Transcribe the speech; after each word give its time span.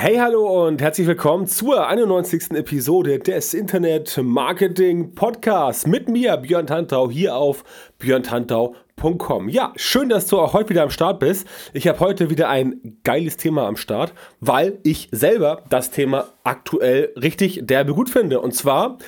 Hey, 0.00 0.14
hallo 0.18 0.68
und 0.68 0.80
herzlich 0.80 1.08
willkommen 1.08 1.48
zur 1.48 1.88
91. 1.88 2.52
Episode 2.52 3.18
des 3.18 3.52
Internet 3.52 4.16
Marketing 4.22 5.12
Podcasts 5.12 5.88
mit 5.88 6.08
mir, 6.08 6.36
Björn 6.36 6.68
Tantau, 6.68 7.10
hier 7.10 7.34
auf 7.34 7.64
björntantau.com. 7.98 9.48
Ja, 9.48 9.72
schön, 9.74 10.08
dass 10.08 10.28
du 10.28 10.38
auch 10.38 10.52
heute 10.52 10.70
wieder 10.70 10.84
am 10.84 10.90
Start 10.90 11.18
bist. 11.18 11.48
Ich 11.72 11.88
habe 11.88 11.98
heute 11.98 12.30
wieder 12.30 12.48
ein 12.48 13.00
geiles 13.02 13.38
Thema 13.38 13.66
am 13.66 13.76
Start, 13.76 14.14
weil 14.38 14.78
ich 14.84 15.08
selber 15.10 15.64
das 15.68 15.90
Thema 15.90 16.28
aktuell 16.44 17.12
richtig 17.20 17.62
derbe 17.64 17.92
gut 17.92 18.08
finde. 18.08 18.40
Und 18.40 18.54
zwar 18.54 18.98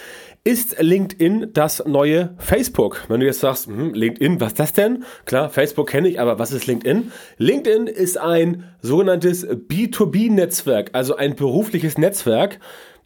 ist 0.42 0.80
LinkedIn 0.80 1.52
das 1.52 1.84
neue 1.86 2.34
Facebook? 2.38 3.04
Wenn 3.08 3.20
du 3.20 3.26
jetzt 3.26 3.40
sagst, 3.40 3.66
hm, 3.66 3.92
LinkedIn, 3.92 4.40
was 4.40 4.48
ist 4.48 4.60
das 4.60 4.72
denn? 4.72 5.04
Klar, 5.26 5.50
Facebook 5.50 5.88
kenne 5.88 6.08
ich, 6.08 6.18
aber 6.18 6.38
was 6.38 6.52
ist 6.52 6.66
LinkedIn? 6.66 7.12
LinkedIn 7.36 7.86
ist 7.86 8.16
ein 8.16 8.64
sogenanntes 8.80 9.46
B2B-Netzwerk, 9.46 10.90
also 10.92 11.16
ein 11.16 11.36
berufliches 11.36 11.98
Netzwerk. 11.98 12.58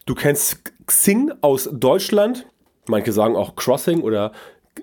Du 0.07 0.15
kennst 0.15 0.73
Xing 0.87 1.33
aus 1.41 1.69
Deutschland. 1.73 2.47
Manche 2.87 3.13
sagen 3.13 3.35
auch 3.35 3.57
Crossing 3.57 4.03
oder 4.03 4.33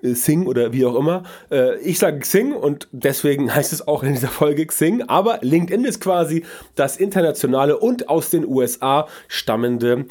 Xing 0.02 0.46
oder 0.46 0.72
wie 0.72 0.84
auch 0.84 0.96
immer. 0.96 1.22
Äh, 1.50 1.78
ich 1.80 1.98
sage 1.98 2.18
Xing 2.18 2.52
und 2.52 2.88
deswegen 2.92 3.54
heißt 3.54 3.72
es 3.72 3.86
auch 3.86 4.02
in 4.02 4.12
dieser 4.12 4.28
Folge 4.28 4.66
Xing. 4.66 5.02
Aber 5.02 5.38
LinkedIn 5.40 5.84
ist 5.84 6.00
quasi 6.00 6.44
das 6.74 6.98
internationale 6.98 7.78
und 7.78 8.10
aus 8.10 8.28
den 8.28 8.46
USA 8.46 9.06
stammende 9.28 10.06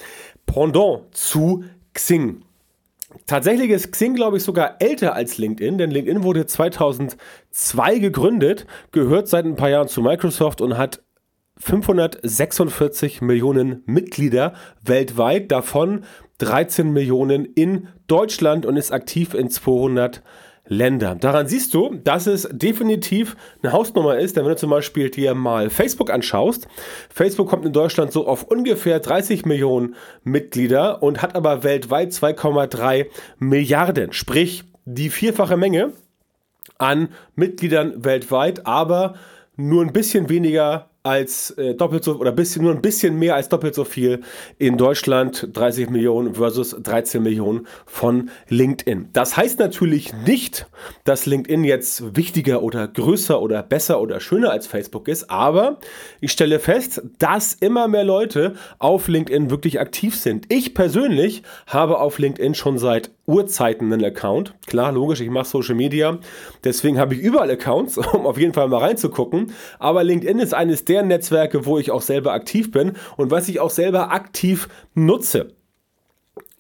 Pendant 0.47 1.03
zu 1.11 1.63
Xing. 1.94 2.44
Tatsächlich 3.25 3.72
ist 3.72 3.92
Xing, 3.92 4.16
glaube 4.16 4.38
ich, 4.38 4.44
sogar 4.44 4.78
älter 4.80 5.14
als 5.14 5.38
LinkedIn, 5.38 5.78
denn 5.78 5.92
LinkedIn 5.92 6.23
wurde 6.23 6.45
2002 6.45 8.00
gegründet, 8.00 8.66
gehört 8.92 9.28
seit 9.28 9.45
ein 9.45 9.56
paar 9.56 9.70
Jahren 9.70 9.89
zu 9.89 10.02
Microsoft 10.02 10.62
und 10.62 10.78
hat 10.78 11.02
546 11.58 13.22
Millionen 13.22 13.84
Mitglieder 13.86 14.53
weltweit, 14.84 15.52
davon 15.52 16.06
13 16.39 16.92
Millionen 16.92 17.45
in 17.45 17.89
Deutschland 18.08 18.66
und 18.66 18.78
ist 18.78 18.92
aktiv 18.92 19.34
in 19.34 19.50
200 19.50 20.16
Ländern. 20.17 20.31
Länder. 20.67 21.15
Daran 21.15 21.47
siehst 21.47 21.73
du, 21.73 21.95
dass 22.03 22.27
es 22.27 22.47
definitiv 22.51 23.35
eine 23.61 23.73
Hausnummer 23.73 24.19
ist, 24.19 24.37
denn 24.37 24.45
wenn 24.45 24.51
du 24.51 24.57
zum 24.57 24.69
Beispiel 24.69 25.09
dir 25.09 25.33
mal 25.33 25.69
Facebook 25.69 26.11
anschaust, 26.11 26.67
Facebook 27.09 27.49
kommt 27.49 27.65
in 27.65 27.73
Deutschland 27.73 28.11
so 28.11 28.27
auf 28.27 28.43
ungefähr 28.43 28.99
30 28.99 29.45
Millionen 29.45 29.95
Mitglieder 30.23 31.01
und 31.01 31.21
hat 31.21 31.35
aber 31.35 31.63
weltweit 31.63 32.11
2,3 32.11 33.07
Milliarden, 33.39 34.13
sprich 34.13 34.63
die 34.85 35.09
vierfache 35.09 35.57
Menge 35.57 35.93
an 36.77 37.09
Mitgliedern 37.35 38.05
weltweit, 38.05 38.65
aber 38.65 39.15
nur 39.55 39.83
ein 39.83 39.93
bisschen 39.93 40.29
weniger 40.29 40.91
als 41.03 41.52
äh, 41.52 41.73
doppelt 41.73 42.03
so 42.03 42.16
oder 42.16 42.31
bisschen, 42.31 42.63
nur 42.63 42.73
ein 42.73 42.81
bisschen 42.81 43.17
mehr 43.17 43.35
als 43.35 43.49
doppelt 43.49 43.73
so 43.73 43.83
viel 43.83 44.21
in 44.59 44.77
Deutschland 44.77 45.49
30 45.52 45.89
Millionen 45.89 46.35
versus 46.35 46.75
13 46.80 47.23
Millionen 47.23 47.66
von 47.85 48.30
LinkedIn. 48.49 49.09
Das 49.11 49.35
heißt 49.35 49.57
natürlich 49.57 50.13
nicht, 50.27 50.67
dass 51.03 51.25
LinkedIn 51.25 51.63
jetzt 51.63 52.16
wichtiger 52.16 52.61
oder 52.61 52.88
größer 52.88 53.41
oder 53.41 53.63
besser 53.63 53.99
oder 53.99 54.19
schöner 54.19 54.51
als 54.51 54.67
Facebook 54.67 55.07
ist, 55.07 55.31
aber 55.31 55.79
ich 56.19 56.31
stelle 56.31 56.59
fest, 56.59 57.01
dass 57.18 57.56
immer 57.56 57.88
mehr 57.88 58.03
Leute 58.03 58.53
auf 58.78 59.07
LinkedIn 59.07 59.50
wirklich 59.50 59.79
aktiv 59.79 60.16
sind. 60.16 60.45
Ich 60.50 60.75
persönlich 60.75 61.41
habe 61.66 62.00
auf 62.00 62.19
LinkedIn 62.19 62.53
schon 62.53 62.78
seit 62.78 63.09
Urzeiten 63.25 63.94
einen 63.94 64.03
Account. 64.03 64.53
Klar, 64.68 64.91
logisch, 64.91 65.22
ich 65.22 65.29
mache 65.29 65.45
Social 65.45 65.75
Media. 65.75 66.19
Deswegen 66.63 67.00
habe 67.00 67.16
ich 67.16 67.22
überall 67.22 67.50
Accounts, 67.50 67.97
um 68.13 68.25
auf 68.25 68.38
jeden 68.38 68.53
Fall 68.53 68.68
mal 68.68 68.79
reinzugucken. 68.79 69.53
Aber 69.79 70.03
LinkedIn 70.03 70.39
ist 70.39 70.53
eines 70.53 70.85
der 70.85 70.91
Netzwerke, 71.07 71.66
wo 71.66 71.78
ich 71.78 71.91
auch 71.91 72.02
selber 72.02 72.34
aktiv 72.34 72.72
bin 72.72 72.94
und 73.18 73.31
was 73.31 73.50
ich 73.50 73.59
auch 73.59 73.69
selber 73.69 74.12
aktiv 74.12 74.69
nutze. 74.94 75.53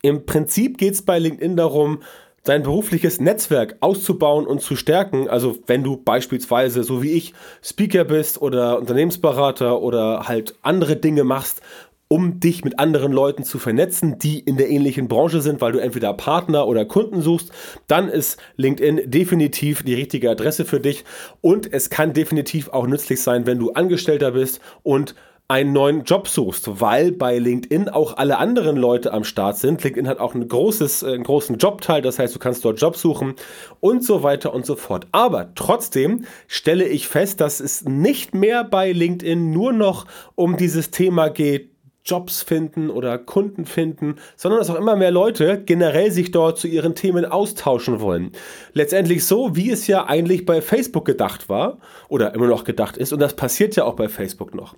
Im 0.01 0.25
Prinzip 0.25 0.77
geht 0.77 0.93
es 0.93 1.01
bei 1.03 1.19
LinkedIn 1.19 1.55
darum, 1.57 2.01
dein 2.43 2.63
berufliches 2.63 3.19
Netzwerk 3.19 3.77
auszubauen 3.81 4.47
und 4.47 4.61
zu 4.61 4.75
stärken. 4.75 5.29
Also 5.29 5.57
wenn 5.67 5.83
du 5.83 5.97
beispielsweise, 5.97 6.83
so 6.83 7.03
wie 7.03 7.11
ich, 7.11 7.33
Speaker 7.61 8.03
bist 8.03 8.41
oder 8.41 8.79
Unternehmensberater 8.79 9.79
oder 9.79 10.27
halt 10.27 10.55
andere 10.63 10.95
Dinge 10.95 11.23
machst, 11.23 11.61
um 12.11 12.41
dich 12.41 12.65
mit 12.65 12.77
anderen 12.77 13.13
Leuten 13.13 13.45
zu 13.45 13.57
vernetzen, 13.57 14.19
die 14.19 14.39
in 14.39 14.57
der 14.57 14.69
ähnlichen 14.69 15.07
Branche 15.07 15.39
sind, 15.39 15.61
weil 15.61 15.71
du 15.71 15.79
entweder 15.79 16.13
Partner 16.13 16.67
oder 16.67 16.83
Kunden 16.83 17.21
suchst, 17.21 17.53
dann 17.87 18.09
ist 18.09 18.37
LinkedIn 18.57 19.09
definitiv 19.09 19.83
die 19.83 19.93
richtige 19.93 20.29
Adresse 20.29 20.65
für 20.65 20.81
dich 20.81 21.05
und 21.39 21.71
es 21.71 21.89
kann 21.89 22.11
definitiv 22.11 22.67
auch 22.67 22.85
nützlich 22.85 23.21
sein, 23.21 23.45
wenn 23.45 23.59
du 23.59 23.71
Angestellter 23.71 24.31
bist 24.31 24.59
und 24.83 25.15
einen 25.47 25.71
neuen 25.71 26.03
Job 26.03 26.27
suchst, 26.27 26.81
weil 26.81 27.13
bei 27.13 27.37
LinkedIn 27.37 27.87
auch 27.87 28.17
alle 28.17 28.37
anderen 28.37 28.75
Leute 28.75 29.13
am 29.13 29.23
Start 29.23 29.57
sind. 29.57 29.81
LinkedIn 29.81 30.07
hat 30.07 30.19
auch 30.19 30.33
ein 30.35 30.45
großes, 30.45 31.03
äh, 31.03 31.13
einen 31.13 31.23
großen 31.23 31.57
Jobteil, 31.59 32.01
das 32.01 32.19
heißt, 32.19 32.35
du 32.35 32.39
kannst 32.39 32.65
dort 32.65 32.79
Job 32.81 32.97
suchen 32.97 33.35
und 33.79 34.03
so 34.03 34.21
weiter 34.21 34.53
und 34.53 34.65
so 34.65 34.75
fort. 34.75 35.07
Aber 35.13 35.53
trotzdem 35.55 36.25
stelle 36.47 36.87
ich 36.87 37.07
fest, 37.07 37.39
dass 37.39 37.61
es 37.61 37.83
nicht 37.83 38.33
mehr 38.33 38.65
bei 38.65 38.91
LinkedIn 38.91 39.51
nur 39.51 39.71
noch 39.71 40.07
um 40.35 40.57
dieses 40.57 40.91
Thema 40.91 41.29
geht, 41.29 41.70
Jobs 42.05 42.41
finden 42.41 42.89
oder 42.89 43.17
Kunden 43.17 43.65
finden, 43.65 44.15
sondern 44.35 44.59
dass 44.59 44.69
auch 44.69 44.75
immer 44.75 44.95
mehr 44.95 45.11
Leute 45.11 45.61
generell 45.63 46.11
sich 46.11 46.31
dort 46.31 46.57
zu 46.57 46.67
ihren 46.67 46.95
Themen 46.95 47.25
austauschen 47.25 48.01
wollen. 48.01 48.31
Letztendlich 48.73 49.25
so, 49.25 49.55
wie 49.55 49.69
es 49.69 49.87
ja 49.87 50.05
eigentlich 50.07 50.45
bei 50.45 50.61
Facebook 50.61 51.05
gedacht 51.05 51.49
war 51.49 51.77
oder 52.09 52.33
immer 52.33 52.47
noch 52.47 52.63
gedacht 52.63 52.97
ist 52.97 53.13
und 53.13 53.19
das 53.19 53.35
passiert 53.35 53.75
ja 53.75 53.85
auch 53.85 53.95
bei 53.95 54.09
Facebook 54.09 54.55
noch. 54.55 54.75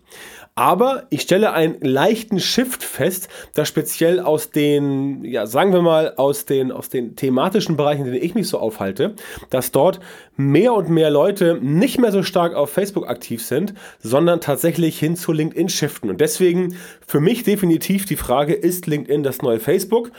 Aber 0.56 1.08
ich 1.10 1.22
stelle 1.22 1.54
einen 1.54 1.82
leichten 1.82 2.40
Shift 2.40 2.84
fest, 2.84 3.28
dass 3.56 3.68
speziell 3.68 4.20
aus 4.20 4.52
den, 4.52 5.24
ja, 5.24 5.48
sagen 5.48 5.74
wir 5.74 5.82
mal, 5.82 6.14
aus 6.18 6.46
den, 6.46 6.72
aus 6.72 6.90
den 6.90 7.16
thematischen 7.16 7.76
Bereichen, 7.76 8.06
in 8.06 8.12
denen 8.12 8.24
ich 8.24 8.36
mich 8.36 8.48
so 8.48 8.60
aufhalte, 8.60 9.16
dass 9.50 9.72
dort 9.72 10.00
mehr 10.36 10.74
und 10.74 10.90
mehr 10.90 11.10
Leute 11.10 11.58
nicht 11.60 12.00
mehr 12.00 12.12
so 12.12 12.22
stark 12.22 12.54
auf 12.54 12.70
Facebook 12.70 13.08
aktiv 13.08 13.44
sind, 13.44 13.74
sondern 14.00 14.42
tatsächlich 14.42 15.00
hin 15.00 15.16
zu 15.16 15.32
LinkedIn 15.32 15.70
shiften. 15.70 16.12
Und 16.12 16.22
deswegen 16.22 16.76
für 17.14 17.20
mich 17.20 17.44
definitiv 17.44 18.06
die 18.06 18.16
Frage, 18.16 18.54
ist 18.56 18.88
LinkedIn 18.88 19.22
das 19.22 19.44
neue 19.44 19.60
Facebook? 19.60 20.12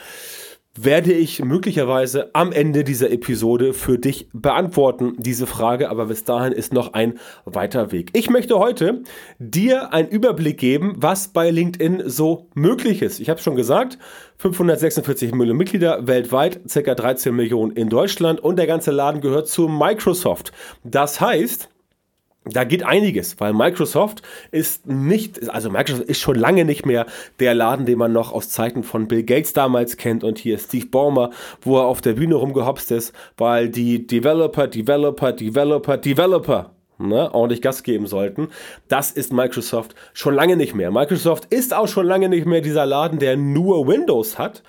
werde 0.77 1.13
ich 1.13 1.41
möglicherweise 1.41 2.31
am 2.33 2.51
Ende 2.51 2.83
dieser 2.83 3.09
Episode 3.09 3.73
für 3.73 3.97
dich 3.97 4.27
beantworten, 4.33 5.13
diese 5.17 5.47
Frage, 5.47 5.89
aber 5.89 6.07
bis 6.07 6.25
dahin 6.25 6.51
ist 6.51 6.73
noch 6.73 6.91
ein 6.91 7.17
weiter 7.45 7.93
Weg. 7.93 8.09
Ich 8.11 8.29
möchte 8.29 8.59
heute 8.59 9.03
dir 9.39 9.93
einen 9.93 10.09
Überblick 10.09 10.57
geben, 10.57 10.95
was 10.97 11.29
bei 11.29 11.49
LinkedIn 11.49 12.03
so 12.07 12.49
möglich 12.55 13.01
ist. 13.01 13.21
Ich 13.21 13.29
habe 13.29 13.39
schon 13.41 13.55
gesagt, 13.55 13.97
546 14.37 15.33
Millionen 15.33 15.57
Mitglieder 15.57 16.07
weltweit, 16.07 16.61
ca. 16.69 16.93
13 16.93 17.33
Millionen 17.33 17.71
in 17.71 17.87
Deutschland 17.87 18.41
und 18.41 18.57
der 18.57 18.67
ganze 18.67 18.91
Laden 18.91 19.21
gehört 19.21 19.47
zu 19.47 19.69
Microsoft. 19.69 20.51
Das 20.83 21.21
heißt, 21.21 21.69
da 22.45 22.63
geht 22.63 22.83
einiges, 22.85 23.39
weil 23.39 23.53
Microsoft 23.53 24.21
ist 24.51 24.85
nicht, 24.85 25.49
also 25.49 25.69
Microsoft 25.69 26.07
ist 26.07 26.19
schon 26.19 26.35
lange 26.35 26.63
nicht 26.63 26.85
mehr 26.85 27.07
der 27.39 27.55
Laden, 27.55 27.85
den 27.85 27.97
man 27.97 28.13
noch 28.13 28.31
aus 28.31 28.49
Zeiten 28.49 28.83
von 28.83 29.07
Bill 29.07 29.23
Gates 29.23 29.53
damals 29.53 29.97
kennt 29.97 30.23
und 30.23 30.37
hier 30.37 30.57
Steve 30.59 30.85
Ballmer, 30.85 31.31
wo 31.61 31.77
er 31.77 31.85
auf 31.85 32.01
der 32.01 32.13
Bühne 32.13 32.35
rumgehopst 32.35 32.91
ist, 32.91 33.13
weil 33.37 33.69
die 33.69 34.05
Developer, 34.05 34.67
Developer, 34.67 35.31
Developer, 35.31 35.97
Developer 35.97 36.71
Ne, 36.97 37.33
ordentlich 37.33 37.61
Gas 37.61 37.83
geben 37.83 38.07
sollten. 38.07 38.47
Das 38.87 39.11
ist 39.11 39.33
Microsoft 39.33 39.95
schon 40.13 40.33
lange 40.33 40.55
nicht 40.55 40.75
mehr. 40.75 40.91
Microsoft 40.91 41.43
ist 41.53 41.73
auch 41.73 41.89
schon 41.89 42.05
lange 42.05 42.29
nicht 42.29 42.45
mehr 42.45 42.61
dieser 42.61 42.85
Laden, 42.85 43.19
der 43.19 43.35
nur 43.35 43.85
Windows 43.85 44.39
hat, 44.39 44.63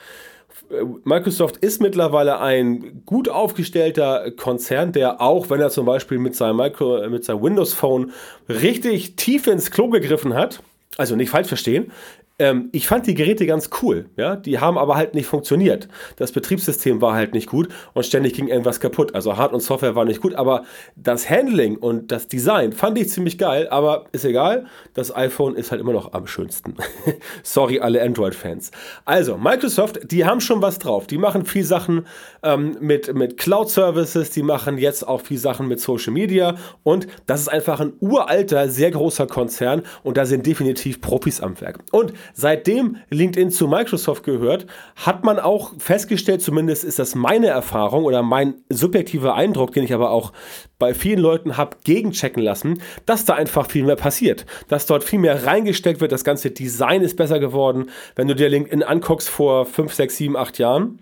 Microsoft 1.04 1.58
ist 1.58 1.80
mittlerweile 1.80 2.40
ein 2.40 3.02
gut 3.06 3.28
aufgestellter 3.28 4.30
Konzern, 4.32 4.92
der 4.92 5.20
auch, 5.20 5.50
wenn 5.50 5.60
er 5.60 5.70
zum 5.70 5.86
Beispiel 5.86 6.18
mit 6.18 6.34
seinem, 6.34 6.56
Micro, 6.56 7.08
mit 7.08 7.24
seinem 7.24 7.42
Windows 7.42 7.72
Phone 7.72 8.12
richtig 8.48 9.16
tief 9.16 9.46
ins 9.46 9.70
Klo 9.70 9.88
gegriffen 9.88 10.34
hat, 10.34 10.62
also 10.96 11.14
nicht 11.16 11.30
falsch 11.30 11.48
verstehen, 11.48 11.92
Ähm, 12.38 12.68
ich 12.72 12.86
fand 12.86 13.06
die 13.06 13.14
Geräte 13.14 13.46
ganz 13.46 13.70
cool, 13.80 14.10
ja, 14.16 14.36
die 14.36 14.58
haben 14.58 14.76
aber 14.76 14.96
halt 14.96 15.14
nicht 15.14 15.26
funktioniert. 15.26 15.88
Das 16.16 16.32
Betriebssystem 16.32 17.00
war 17.00 17.14
halt 17.14 17.32
nicht 17.32 17.48
gut 17.48 17.68
und 17.94 18.04
ständig 18.04 18.34
ging 18.34 18.48
irgendwas 18.48 18.78
kaputt. 18.78 19.14
Also 19.14 19.38
Hard- 19.38 19.54
und 19.54 19.60
Software 19.60 19.94
war 19.94 20.04
nicht 20.04 20.20
gut, 20.20 20.34
aber 20.34 20.64
das 20.96 21.30
Handling 21.30 21.78
und 21.78 22.12
das 22.12 22.28
Design 22.28 22.72
fand 22.72 22.98
ich 22.98 23.08
ziemlich 23.08 23.38
geil, 23.38 23.68
aber 23.70 24.04
ist 24.12 24.26
egal, 24.26 24.66
das 24.92 25.16
iPhone 25.16 25.54
ist 25.54 25.70
halt 25.70 25.80
immer 25.80 25.94
noch 25.94 26.12
am 26.12 26.26
schönsten. 26.26 26.74
Sorry 27.42 27.80
alle 27.80 28.02
Android-Fans. 28.02 28.70
Also, 29.06 29.38
Microsoft, 29.38 30.12
die 30.12 30.26
haben 30.26 30.42
schon 30.42 30.60
was 30.60 30.78
drauf. 30.78 31.06
Die 31.06 31.16
machen 31.16 31.46
viel 31.46 31.64
Sachen 31.64 32.06
ähm, 32.42 32.76
mit, 32.80 33.14
mit 33.14 33.38
Cloud-Services, 33.38 34.28
die 34.28 34.42
machen 34.42 34.76
jetzt 34.76 35.08
auch 35.08 35.22
viel 35.22 35.38
Sachen 35.38 35.68
mit 35.68 35.80
Social 35.80 36.12
Media 36.12 36.56
und 36.82 37.06
das 37.24 37.40
ist 37.40 37.48
einfach 37.48 37.80
ein 37.80 37.94
uralter, 38.00 38.68
sehr 38.68 38.90
großer 38.90 39.26
Konzern 39.26 39.84
und 40.02 40.18
da 40.18 40.26
sind 40.26 40.44
definitiv 40.44 41.00
Profis 41.00 41.40
am 41.40 41.58
Werk. 41.62 41.78
Und 41.92 42.12
seitdem 42.34 42.96
LinkedIn 43.10 43.50
zu 43.50 43.68
Microsoft 43.68 44.24
gehört, 44.24 44.66
hat 44.96 45.24
man 45.24 45.38
auch 45.38 45.72
festgestellt, 45.78 46.42
zumindest 46.42 46.84
ist 46.84 46.98
das 46.98 47.14
meine 47.14 47.48
Erfahrung 47.48 48.04
oder 48.04 48.22
mein 48.22 48.54
subjektiver 48.68 49.34
Eindruck, 49.34 49.72
den 49.72 49.84
ich 49.84 49.92
aber 49.92 50.10
auch 50.10 50.32
bei 50.78 50.94
vielen 50.94 51.20
Leuten 51.20 51.56
habe 51.56 51.76
gegenchecken 51.84 52.42
lassen, 52.42 52.80
dass 53.06 53.24
da 53.24 53.34
einfach 53.34 53.70
viel 53.70 53.84
mehr 53.84 53.96
passiert, 53.96 54.46
dass 54.68 54.86
dort 54.86 55.04
viel 55.04 55.18
mehr 55.18 55.46
reingesteckt 55.46 56.00
wird, 56.00 56.12
das 56.12 56.24
ganze 56.24 56.50
Design 56.50 57.02
ist 57.02 57.16
besser 57.16 57.40
geworden. 57.40 57.90
Wenn 58.14 58.28
du 58.28 58.34
dir 58.34 58.48
LinkedIn 58.48 58.82
anguckst 58.82 59.28
vor 59.28 59.66
5, 59.66 59.92
6, 59.94 60.16
7, 60.16 60.36
8 60.36 60.58
Jahren, 60.58 60.98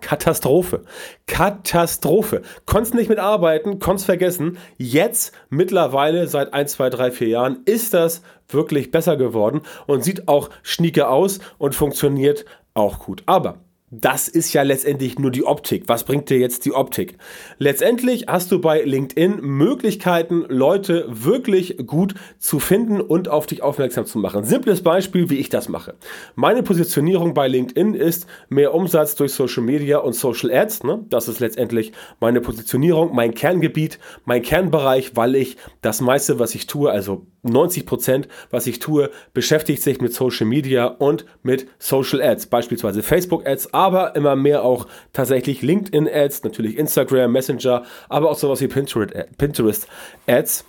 Katastrophe. 0.00 0.84
Katastrophe. 1.26 2.42
Konntest 2.64 2.94
nicht 2.94 3.08
mitarbeiten, 3.08 3.80
konntest 3.80 4.06
vergessen. 4.06 4.58
Jetzt, 4.78 5.32
mittlerweile, 5.48 6.28
seit 6.28 6.54
1, 6.54 6.72
2, 6.72 6.90
3, 6.90 7.10
4 7.10 7.28
Jahren, 7.28 7.62
ist 7.64 7.92
das 7.92 8.22
wirklich 8.48 8.90
besser 8.90 9.16
geworden 9.16 9.62
und 9.86 10.04
sieht 10.04 10.28
auch 10.28 10.50
schnieke 10.62 11.08
aus 11.08 11.40
und 11.58 11.74
funktioniert 11.74 12.44
auch 12.74 13.00
gut. 13.00 13.22
Aber 13.26 13.58
das 13.90 14.28
ist 14.28 14.52
ja 14.52 14.62
letztendlich 14.62 15.18
nur 15.18 15.32
die 15.32 15.44
Optik. 15.44 15.84
Was 15.88 16.04
bringt 16.04 16.30
dir 16.30 16.38
jetzt 16.38 16.64
die 16.64 16.72
Optik? 16.72 17.18
Letztendlich 17.58 18.26
hast 18.28 18.52
du 18.52 18.60
bei 18.60 18.82
LinkedIn 18.82 19.40
Möglichkeiten, 19.40 20.44
Leute 20.48 21.06
wirklich 21.08 21.76
gut 21.86 22.14
zu 22.38 22.60
finden 22.60 23.00
und 23.00 23.28
auf 23.28 23.46
dich 23.46 23.62
aufmerksam 23.62 24.06
zu 24.06 24.18
machen. 24.18 24.44
Simples 24.44 24.82
Beispiel, 24.82 25.28
wie 25.28 25.38
ich 25.38 25.48
das 25.48 25.68
mache. 25.68 25.94
Meine 26.36 26.62
Positionierung 26.62 27.34
bei 27.34 27.48
LinkedIn 27.48 27.94
ist 27.94 28.28
mehr 28.48 28.74
Umsatz 28.74 29.16
durch 29.16 29.32
Social 29.32 29.64
Media 29.64 29.98
und 29.98 30.12
Social 30.12 30.52
Ads. 30.52 30.84
Ne? 30.84 31.04
Das 31.10 31.26
ist 31.26 31.40
letztendlich 31.40 31.90
meine 32.20 32.40
Positionierung, 32.40 33.12
mein 33.12 33.34
Kerngebiet, 33.34 33.98
mein 34.24 34.42
Kernbereich, 34.42 35.16
weil 35.16 35.34
ich 35.34 35.56
das 35.82 36.00
meiste, 36.00 36.38
was 36.38 36.54
ich 36.54 36.68
tue, 36.68 36.92
also 36.92 37.26
90 37.42 37.86
Prozent, 37.86 38.28
was 38.50 38.66
ich 38.66 38.78
tue, 38.78 39.10
beschäftigt 39.32 39.82
sich 39.82 40.00
mit 40.00 40.12
Social 40.12 40.46
Media 40.46 40.86
und 40.86 41.24
mit 41.42 41.66
Social 41.78 42.22
Ads, 42.22 42.46
beispielsweise 42.46 43.02
Facebook 43.02 43.46
Ads, 43.46 43.72
aber 43.80 44.14
immer 44.14 44.36
mehr 44.36 44.62
auch 44.62 44.86
tatsächlich 45.14 45.62
LinkedIn 45.62 46.06
Ads, 46.06 46.44
natürlich 46.44 46.76
Instagram, 46.76 47.32
Messenger, 47.32 47.84
aber 48.10 48.30
auch 48.30 48.36
sowas 48.36 48.60
wie 48.60 48.68
Pinterest 48.68 49.88
Ads 50.26 50.66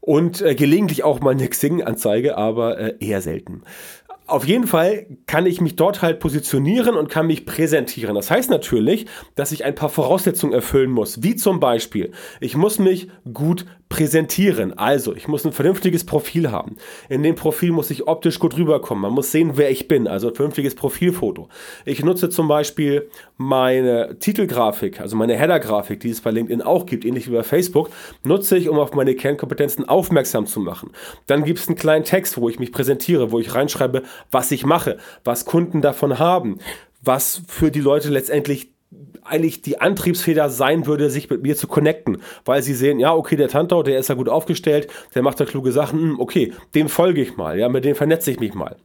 und 0.00 0.42
äh, 0.42 0.54
gelegentlich 0.54 1.04
auch 1.04 1.20
mal 1.20 1.30
eine 1.30 1.48
Xing-Anzeige, 1.48 2.36
aber 2.36 2.78
äh, 2.78 2.94
eher 3.00 3.22
selten. 3.22 3.62
Auf 4.30 4.46
jeden 4.46 4.68
Fall 4.68 5.06
kann 5.26 5.44
ich 5.44 5.60
mich 5.60 5.74
dort 5.74 6.02
halt 6.02 6.20
positionieren 6.20 6.94
und 6.94 7.08
kann 7.08 7.26
mich 7.26 7.46
präsentieren. 7.46 8.14
Das 8.14 8.30
heißt 8.30 8.48
natürlich, 8.48 9.06
dass 9.34 9.50
ich 9.50 9.64
ein 9.64 9.74
paar 9.74 9.88
Voraussetzungen 9.88 10.52
erfüllen 10.52 10.90
muss, 10.90 11.24
wie 11.24 11.34
zum 11.34 11.58
Beispiel, 11.58 12.12
ich 12.40 12.56
muss 12.56 12.78
mich 12.78 13.08
gut 13.32 13.66
präsentieren. 13.90 14.78
Also, 14.78 15.14
ich 15.16 15.26
muss 15.26 15.44
ein 15.44 15.52
vernünftiges 15.52 16.06
Profil 16.06 16.50
haben. 16.50 16.76
In 17.08 17.24
dem 17.24 17.34
Profil 17.34 17.72
muss 17.72 17.90
ich 17.90 18.06
optisch 18.06 18.38
gut 18.38 18.56
rüberkommen. 18.56 19.02
Man 19.02 19.12
muss 19.12 19.32
sehen, 19.32 19.52
wer 19.56 19.70
ich 19.70 19.88
bin. 19.88 20.06
Also 20.06 20.28
ein 20.28 20.34
vernünftiges 20.34 20.76
Profilfoto. 20.76 21.48
Ich 21.84 22.02
nutze 22.02 22.30
zum 22.30 22.46
Beispiel 22.46 23.10
meine 23.36 24.16
Titelgrafik, 24.20 25.00
also 25.00 25.16
meine 25.16 25.36
Headergrafik, 25.36 25.98
die 25.98 26.10
es 26.10 26.20
bei 26.20 26.30
LinkedIn 26.30 26.62
auch 26.62 26.86
gibt, 26.86 27.04
ähnlich 27.04 27.28
wie 27.28 27.34
bei 27.34 27.42
Facebook, 27.42 27.90
nutze 28.22 28.56
ich, 28.56 28.68
um 28.68 28.78
auf 28.78 28.94
meine 28.94 29.14
Kernkompetenzen 29.16 29.88
aufmerksam 29.88 30.46
zu 30.46 30.60
machen. 30.60 30.92
Dann 31.26 31.42
gibt 31.42 31.58
es 31.58 31.66
einen 31.66 31.76
kleinen 31.76 32.04
Text, 32.04 32.38
wo 32.40 32.48
ich 32.48 32.60
mich 32.60 32.70
präsentiere, 32.70 33.32
wo 33.32 33.40
ich 33.40 33.54
reinschreibe, 33.54 34.04
was 34.30 34.50
ich 34.50 34.64
mache, 34.64 34.98
was 35.24 35.44
Kunden 35.44 35.80
davon 35.80 36.18
haben, 36.18 36.58
was 37.02 37.42
für 37.48 37.70
die 37.70 37.80
Leute 37.80 38.08
letztendlich 38.10 38.70
eigentlich 39.22 39.62
die 39.62 39.80
Antriebsfeder 39.80 40.50
sein 40.50 40.86
würde, 40.86 41.10
sich 41.10 41.30
mit 41.30 41.42
mir 41.42 41.56
zu 41.56 41.68
connecten, 41.68 42.22
weil 42.44 42.62
sie 42.62 42.74
sehen, 42.74 42.98
ja, 42.98 43.14
okay, 43.14 43.36
der 43.36 43.48
Tantau, 43.48 43.82
der 43.82 43.98
ist 43.98 44.08
ja 44.08 44.14
gut 44.14 44.28
aufgestellt, 44.28 44.88
der 45.14 45.22
macht 45.22 45.38
da 45.38 45.44
kluge 45.44 45.72
Sachen, 45.72 46.00
hm, 46.00 46.20
okay, 46.20 46.52
dem 46.74 46.88
folge 46.88 47.20
ich 47.20 47.36
mal, 47.36 47.58
ja, 47.58 47.68
mit 47.68 47.84
dem 47.84 47.94
vernetze 47.94 48.30
ich 48.30 48.40
mich 48.40 48.54
mal. 48.54 48.76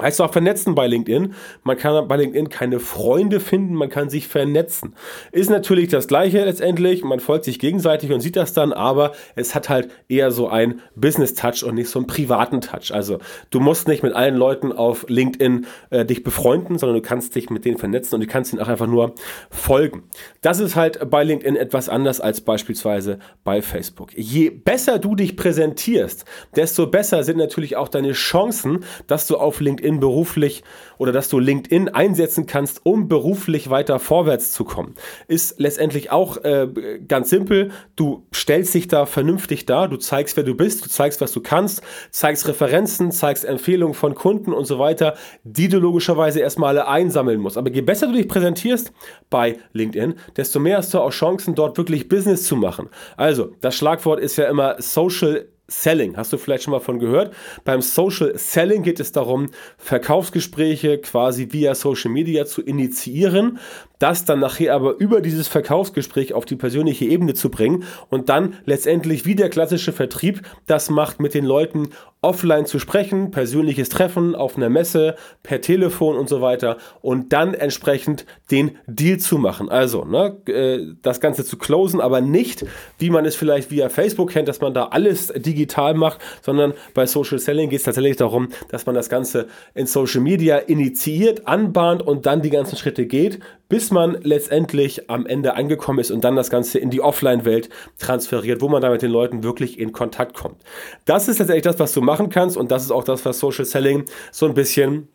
Heißt 0.00 0.20
auch 0.20 0.32
vernetzen 0.32 0.74
bei 0.76 0.86
LinkedIn. 0.86 1.34
Man 1.64 1.76
kann 1.76 2.06
bei 2.06 2.16
LinkedIn 2.16 2.50
keine 2.50 2.78
Freunde 2.78 3.40
finden, 3.40 3.74
man 3.74 3.88
kann 3.88 4.10
sich 4.10 4.28
vernetzen. 4.28 4.94
Ist 5.32 5.50
natürlich 5.50 5.88
das 5.88 6.06
Gleiche 6.06 6.44
letztendlich. 6.44 7.02
Man 7.02 7.18
folgt 7.18 7.44
sich 7.44 7.58
gegenseitig 7.58 8.12
und 8.12 8.20
sieht 8.20 8.36
das 8.36 8.52
dann, 8.52 8.72
aber 8.72 9.12
es 9.34 9.56
hat 9.56 9.68
halt 9.68 9.88
eher 10.08 10.30
so 10.30 10.48
einen 10.48 10.82
Business-Touch 10.94 11.64
und 11.64 11.74
nicht 11.74 11.88
so 11.88 11.98
einen 11.98 12.06
privaten 12.06 12.60
Touch. 12.60 12.92
Also 12.92 13.18
du 13.50 13.58
musst 13.58 13.88
nicht 13.88 14.04
mit 14.04 14.12
allen 14.12 14.36
Leuten 14.36 14.70
auf 14.70 15.04
LinkedIn 15.08 15.66
äh, 15.90 16.04
dich 16.04 16.22
befreunden, 16.22 16.78
sondern 16.78 16.96
du 16.96 17.02
kannst 17.02 17.34
dich 17.34 17.50
mit 17.50 17.64
denen 17.64 17.78
vernetzen 17.78 18.14
und 18.14 18.20
du 18.20 18.26
kannst 18.28 18.52
ihnen 18.52 18.62
auch 18.62 18.68
einfach 18.68 18.86
nur 18.86 19.14
folgen. 19.50 20.04
Das 20.42 20.60
ist 20.60 20.76
halt 20.76 21.10
bei 21.10 21.24
LinkedIn 21.24 21.56
etwas 21.56 21.88
anders 21.88 22.20
als 22.20 22.40
beispielsweise 22.40 23.18
bei 23.42 23.62
Facebook. 23.62 24.16
Je 24.16 24.50
besser 24.50 25.00
du 25.00 25.16
dich 25.16 25.36
präsentierst, 25.36 26.24
desto 26.54 26.86
besser 26.86 27.24
sind 27.24 27.38
natürlich 27.38 27.74
auch 27.76 27.88
deine 27.88 28.12
Chancen, 28.12 28.84
dass 29.08 29.26
du 29.26 29.36
auf 29.36 29.60
LinkedIn 29.60 29.87
LinkedIn 29.88 30.00
beruflich 30.00 30.62
oder 30.98 31.12
dass 31.12 31.28
du 31.28 31.38
LinkedIn 31.38 31.88
einsetzen 31.88 32.46
kannst, 32.46 32.84
um 32.84 33.08
beruflich 33.08 33.70
weiter 33.70 33.98
vorwärts 33.98 34.52
zu 34.52 34.64
kommen. 34.64 34.94
Ist 35.28 35.58
letztendlich 35.58 36.10
auch 36.10 36.36
äh, 36.44 36.68
ganz 37.06 37.30
simpel. 37.30 37.70
Du 37.96 38.26
stellst 38.34 38.74
dich 38.74 38.88
da 38.88 39.06
vernünftig 39.06 39.66
dar, 39.66 39.88
du 39.88 39.96
zeigst, 39.96 40.36
wer 40.36 40.44
du 40.44 40.54
bist, 40.54 40.84
du 40.84 40.90
zeigst, 40.90 41.20
was 41.20 41.32
du 41.32 41.40
kannst, 41.40 41.82
zeigst 42.10 42.46
Referenzen, 42.46 43.12
zeigst 43.12 43.44
Empfehlungen 43.44 43.94
von 43.94 44.14
Kunden 44.14 44.52
und 44.52 44.66
so 44.66 44.78
weiter, 44.78 45.14
die 45.44 45.68
du 45.68 45.78
logischerweise 45.78 46.40
erstmal 46.40 46.78
einsammeln 46.80 47.40
musst. 47.40 47.56
Aber 47.56 47.70
je 47.70 47.80
besser 47.80 48.08
du 48.08 48.14
dich 48.14 48.28
präsentierst 48.28 48.92
bei 49.30 49.58
LinkedIn, 49.72 50.14
desto 50.36 50.60
mehr 50.60 50.78
hast 50.78 50.92
du 50.92 51.00
auch 51.00 51.10
Chancen, 51.10 51.54
dort 51.54 51.78
wirklich 51.78 52.08
Business 52.08 52.44
zu 52.44 52.56
machen. 52.56 52.88
Also, 53.16 53.52
das 53.60 53.76
Schlagwort 53.76 54.20
ist 54.20 54.36
ja 54.36 54.48
immer 54.48 54.76
Social 54.78 55.48
Selling. 55.70 56.16
Hast 56.16 56.32
du 56.32 56.38
vielleicht 56.38 56.62
schon 56.62 56.72
mal 56.72 56.80
von 56.80 56.98
gehört? 56.98 57.34
Beim 57.64 57.82
Social 57.82 58.32
Selling 58.38 58.82
geht 58.82 59.00
es 59.00 59.12
darum, 59.12 59.50
Verkaufsgespräche 59.76 60.96
quasi 60.96 61.48
via 61.52 61.74
Social 61.74 62.10
Media 62.10 62.46
zu 62.46 62.62
initiieren, 62.62 63.58
das 63.98 64.24
dann 64.24 64.40
nachher 64.40 64.74
aber 64.74 64.96
über 64.96 65.20
dieses 65.20 65.46
Verkaufsgespräch 65.46 66.32
auf 66.32 66.46
die 66.46 66.56
persönliche 66.56 67.04
Ebene 67.04 67.34
zu 67.34 67.50
bringen 67.50 67.84
und 68.08 68.30
dann 68.30 68.54
letztendlich 68.64 69.26
wie 69.26 69.34
der 69.34 69.50
klassische 69.50 69.92
Vertrieb 69.92 70.40
das 70.66 70.88
macht, 70.88 71.20
mit 71.20 71.34
den 71.34 71.44
Leuten 71.44 71.90
offline 72.20 72.66
zu 72.66 72.78
sprechen, 72.78 73.30
persönliches 73.30 73.88
Treffen 73.90 74.34
auf 74.34 74.56
einer 74.56 74.68
Messe, 74.68 75.14
per 75.42 75.60
Telefon 75.60 76.16
und 76.16 76.28
so 76.28 76.40
weiter 76.40 76.78
und 77.00 77.32
dann 77.32 77.54
entsprechend 77.54 78.26
den 78.50 78.72
Deal 78.86 79.18
zu 79.18 79.38
machen. 79.38 79.68
Also 79.68 80.04
ne, 80.04 80.36
äh, 80.46 80.94
das 81.02 81.20
Ganze 81.20 81.44
zu 81.44 81.58
closen, 81.58 82.00
aber 82.00 82.20
nicht, 82.20 82.64
wie 82.98 83.10
man 83.10 83.24
es 83.24 83.36
vielleicht 83.36 83.70
via 83.70 83.88
Facebook 83.88 84.30
kennt, 84.30 84.48
dass 84.48 84.60
man 84.60 84.74
da 84.74 84.86
alles 84.86 85.28
digital 85.28 85.94
macht, 85.94 86.20
sondern 86.42 86.74
bei 86.92 87.06
Social 87.06 87.38
Selling 87.38 87.70
geht 87.70 87.78
es 87.78 87.84
tatsächlich 87.84 88.16
darum, 88.16 88.48
dass 88.68 88.84
man 88.84 88.96
das 88.96 89.08
Ganze 89.08 89.46
in 89.74 89.86
Social 89.86 90.20
Media 90.20 90.56
initiiert, 90.58 91.46
anbahnt 91.46 92.02
und 92.02 92.26
dann 92.26 92.42
die 92.42 92.50
ganzen 92.50 92.76
Schritte 92.76 93.06
geht, 93.06 93.38
bis 93.68 93.90
man 93.90 94.18
letztendlich 94.22 95.10
am 95.10 95.26
Ende 95.26 95.54
angekommen 95.54 95.98
ist 95.98 96.10
und 96.10 96.24
dann 96.24 96.36
das 96.36 96.50
Ganze 96.50 96.78
in 96.78 96.90
die 96.90 97.00
Offline-Welt 97.00 97.68
transferiert, 97.98 98.60
wo 98.60 98.68
man 98.68 98.82
da 98.82 98.90
mit 98.90 99.02
den 99.02 99.10
Leuten 99.10 99.42
wirklich 99.42 99.78
in 99.78 99.92
Kontakt 99.92 100.34
kommt. 100.34 100.62
Das 101.04 101.28
ist 101.28 101.38
letztendlich 101.38 101.64
das, 101.64 101.78
was 101.78 101.92
du 101.92 102.00
machen 102.00 102.30
kannst 102.30 102.56
und 102.56 102.70
das 102.70 102.82
ist 102.82 102.90
auch 102.90 103.04
das, 103.04 103.24
was 103.24 103.38
Social 103.38 103.64
Selling 103.64 104.04
so 104.32 104.46
ein 104.46 104.54
bisschen 104.54 105.08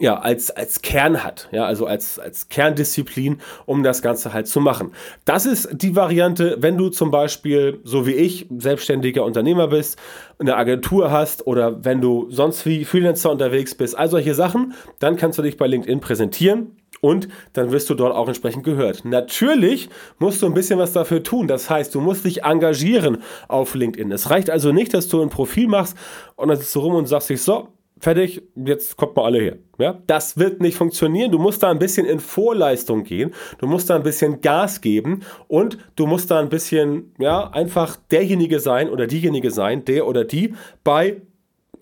ja, 0.00 0.16
als, 0.16 0.50
als 0.50 0.80
Kern 0.80 1.24
hat, 1.24 1.48
ja, 1.50 1.64
also 1.64 1.86
als, 1.86 2.20
als 2.20 2.48
Kerndisziplin, 2.48 3.40
um 3.66 3.82
das 3.82 4.00
Ganze 4.00 4.32
halt 4.32 4.46
zu 4.46 4.60
machen. 4.60 4.92
Das 5.24 5.44
ist 5.44 5.68
die 5.72 5.96
Variante, 5.96 6.56
wenn 6.60 6.76
du 6.76 6.88
zum 6.88 7.10
Beispiel, 7.10 7.80
so 7.82 8.06
wie 8.06 8.12
ich, 8.12 8.46
selbstständiger 8.58 9.24
Unternehmer 9.24 9.66
bist, 9.66 9.98
eine 10.38 10.56
Agentur 10.56 11.10
hast 11.10 11.46
oder 11.48 11.84
wenn 11.84 12.00
du 12.00 12.30
sonst 12.30 12.64
wie 12.64 12.84
Freelancer 12.84 13.30
unterwegs 13.30 13.74
bist, 13.74 13.98
all 13.98 14.08
solche 14.08 14.34
Sachen, 14.34 14.74
dann 15.00 15.16
kannst 15.16 15.38
du 15.38 15.42
dich 15.42 15.56
bei 15.56 15.66
LinkedIn 15.66 16.00
präsentieren 16.00 16.77
und 17.00 17.28
dann 17.52 17.72
wirst 17.72 17.88
du 17.90 17.94
dort 17.94 18.14
auch 18.14 18.28
entsprechend 18.28 18.64
gehört. 18.64 19.04
Natürlich 19.04 19.88
musst 20.18 20.42
du 20.42 20.46
ein 20.46 20.54
bisschen 20.54 20.78
was 20.78 20.92
dafür 20.92 21.22
tun. 21.22 21.48
Das 21.48 21.70
heißt, 21.70 21.94
du 21.94 22.00
musst 22.00 22.24
dich 22.24 22.44
engagieren 22.44 23.22
auf 23.48 23.74
LinkedIn. 23.74 24.10
Es 24.12 24.30
reicht 24.30 24.50
also 24.50 24.72
nicht, 24.72 24.94
dass 24.94 25.08
du 25.08 25.22
ein 25.22 25.30
Profil 25.30 25.68
machst 25.68 25.96
und 26.36 26.48
dann 26.48 26.56
sitzt 26.56 26.74
du 26.74 26.80
rum 26.80 26.94
und 26.94 27.06
sagst 27.06 27.30
dich 27.30 27.42
so, 27.42 27.68
fertig, 28.00 28.42
jetzt 28.54 28.96
kommt 28.96 29.16
mal 29.16 29.24
alle 29.24 29.40
her. 29.40 29.56
Ja, 29.78 29.98
das 30.06 30.38
wird 30.38 30.60
nicht 30.60 30.76
funktionieren. 30.76 31.30
Du 31.30 31.38
musst 31.38 31.62
da 31.62 31.70
ein 31.70 31.78
bisschen 31.78 32.06
in 32.06 32.20
Vorleistung 32.20 33.04
gehen. 33.04 33.34
Du 33.58 33.66
musst 33.66 33.90
da 33.90 33.96
ein 33.96 34.02
bisschen 34.02 34.40
Gas 34.40 34.80
geben 34.80 35.20
und 35.46 35.78
du 35.96 36.06
musst 36.06 36.30
da 36.30 36.40
ein 36.40 36.48
bisschen, 36.48 37.14
ja, 37.18 37.50
einfach 37.50 37.96
derjenige 38.10 38.60
sein 38.60 38.88
oder 38.88 39.06
diejenige 39.06 39.50
sein, 39.50 39.84
der 39.84 40.06
oder 40.06 40.24
die 40.24 40.54
bei 40.84 41.22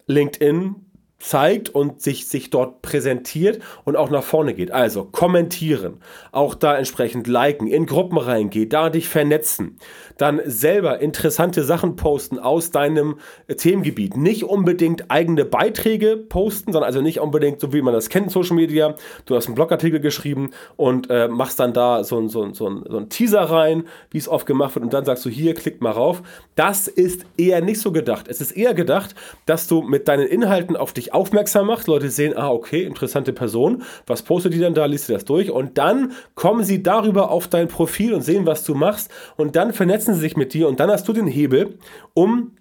LinkedIn 0.07 0.86
zeigt 1.19 1.71
und 1.71 2.03
sich, 2.03 2.29
sich 2.29 2.51
dort 2.51 2.83
präsentiert 2.83 3.61
und 3.85 3.97
auch 3.97 4.11
nach 4.11 4.23
vorne 4.23 4.55
geht. 4.55 4.71
Also 4.71 5.05
kommentieren, 5.05 6.01
auch 6.31 6.55
da 6.55 6.77
entsprechend 6.77 7.27
liken, 7.27 7.67
in 7.67 7.87
Gruppen 7.87 8.19
reingehen, 8.19 8.69
da 8.69 8.91
dich 8.91 9.09
vernetzen, 9.09 9.79
dann 10.19 10.41
selber 10.45 11.01
interessante 11.01 11.65
Sachen 11.65 11.97
posten 11.97 12.39
aus 12.39 12.71
deinem 12.71 13.19
äh, 13.47 13.55
Themengebiet. 13.55 14.17
Nicht 14.17 14.45
unbedingt 14.45 15.11
eigene 15.11 15.45
Beiträge 15.45 16.17
posten, 16.17 16.73
sondern 16.73 16.87
also 16.87 17.01
nicht 17.01 17.21
unbedingt 17.21 17.61
so 17.61 17.73
wie 17.73 17.83
man 17.83 17.95
das 17.95 18.09
kennt 18.09 18.31
Social 18.31 18.57
Media. 18.57 18.95
Du 19.25 19.37
hast 19.37 19.47
einen 19.47 19.55
Blogartikel 19.55 20.01
geschrieben 20.01 20.51
und 20.77 21.09
äh, 21.11 21.29
machst 21.29 21.59
dann 21.61 21.73
da 21.73 22.05
so, 22.05 22.19
ein, 22.19 22.29
so, 22.29 22.53
so, 22.53 22.69
ein, 22.69 22.85
so 22.89 22.99
ein 22.99 23.09
Teaser 23.09 23.43
rein, 23.43 23.85
wie 24.11 24.19
es 24.19 24.29
oft 24.29 24.47
gemacht 24.47 24.75
wird 24.75 24.85
und 24.85 24.93
dann 24.93 25.05
sagst 25.05 25.25
du 25.25 25.31
hier, 25.31 25.55
klickt 25.55 25.81
mal 25.81 25.91
rauf. 25.91 26.23
Das 26.55 26.89
ist 26.89 27.25
eher 27.37 27.61
nicht 27.63 27.81
so 27.81 27.91
gedacht. 27.91 28.29
Es 28.29 28.41
ist 28.41 28.53
eher 28.53 28.75
gedacht, 28.75 29.15
dass 29.47 29.67
du 29.67 29.83
mit 29.83 30.09
deinen 30.09 30.27
Inhalten 30.27 30.77
auf 30.77 30.93
dich 30.93 31.06
dich 31.07 31.15
aufmerksam 31.15 31.67
macht, 31.67 31.87
Leute 31.87 32.11
sehen, 32.11 32.37
ah, 32.37 32.51
okay, 32.51 32.83
interessante 32.83 33.33
Person, 33.33 33.83
was 34.07 34.23
postet 34.23 34.53
die 34.53 34.59
denn 34.59 34.75
da, 34.75 34.87
liest 34.87 35.09
du 35.09 35.13
das 35.13 35.25
durch 35.25 35.51
und 35.51 35.79
dann 35.79 36.13
kommen 36.35 36.65
sie 36.65 36.83
darüber 36.83 37.31
auf 37.31 37.49
dein 37.49 37.69
Profil 37.69 38.13
und 38.13 38.23
sehen, 38.23 38.47
was 38.47 38.65
du 38.65 38.75
machst 38.75 39.11
und 39.37 39.57
dann 39.57 39.73
vernetzen 39.73 40.15
sie 40.15 40.21
sich 40.21 40.37
mit 40.37 40.53
dir 40.53 40.69
und 40.69 40.81
dann 40.81 40.91
hast 40.91 41.07
du 41.09 41.13
den 41.13 41.27
Hebel, 41.27 41.79
um 42.15 42.53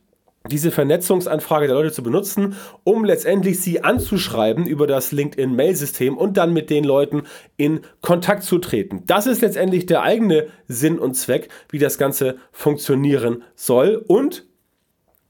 diese 0.51 0.69
Vernetzungsanfrage 0.69 1.65
der 1.65 1.75
Leute 1.75 1.91
zu 1.91 2.03
benutzen, 2.03 2.55
um 2.83 3.03
letztendlich 3.03 3.59
sie 3.61 3.83
anzuschreiben 3.83 4.67
über 4.67 4.85
das 4.85 5.11
LinkedIn-Mail-System 5.11 6.15
und 6.15 6.37
dann 6.37 6.53
mit 6.53 6.69
den 6.69 6.83
Leuten 6.83 7.23
in 7.57 7.81
Kontakt 8.01 8.43
zu 8.43 8.59
treten. 8.59 9.01
Das 9.07 9.25
ist 9.25 9.41
letztendlich 9.41 9.87
der 9.87 10.03
eigene 10.03 10.47
Sinn 10.67 10.99
und 10.99 11.15
Zweck, 11.15 11.49
wie 11.71 11.79
das 11.79 11.97
Ganze 11.97 12.37
funktionieren 12.51 13.43
soll. 13.55 14.03
Und 14.07 14.45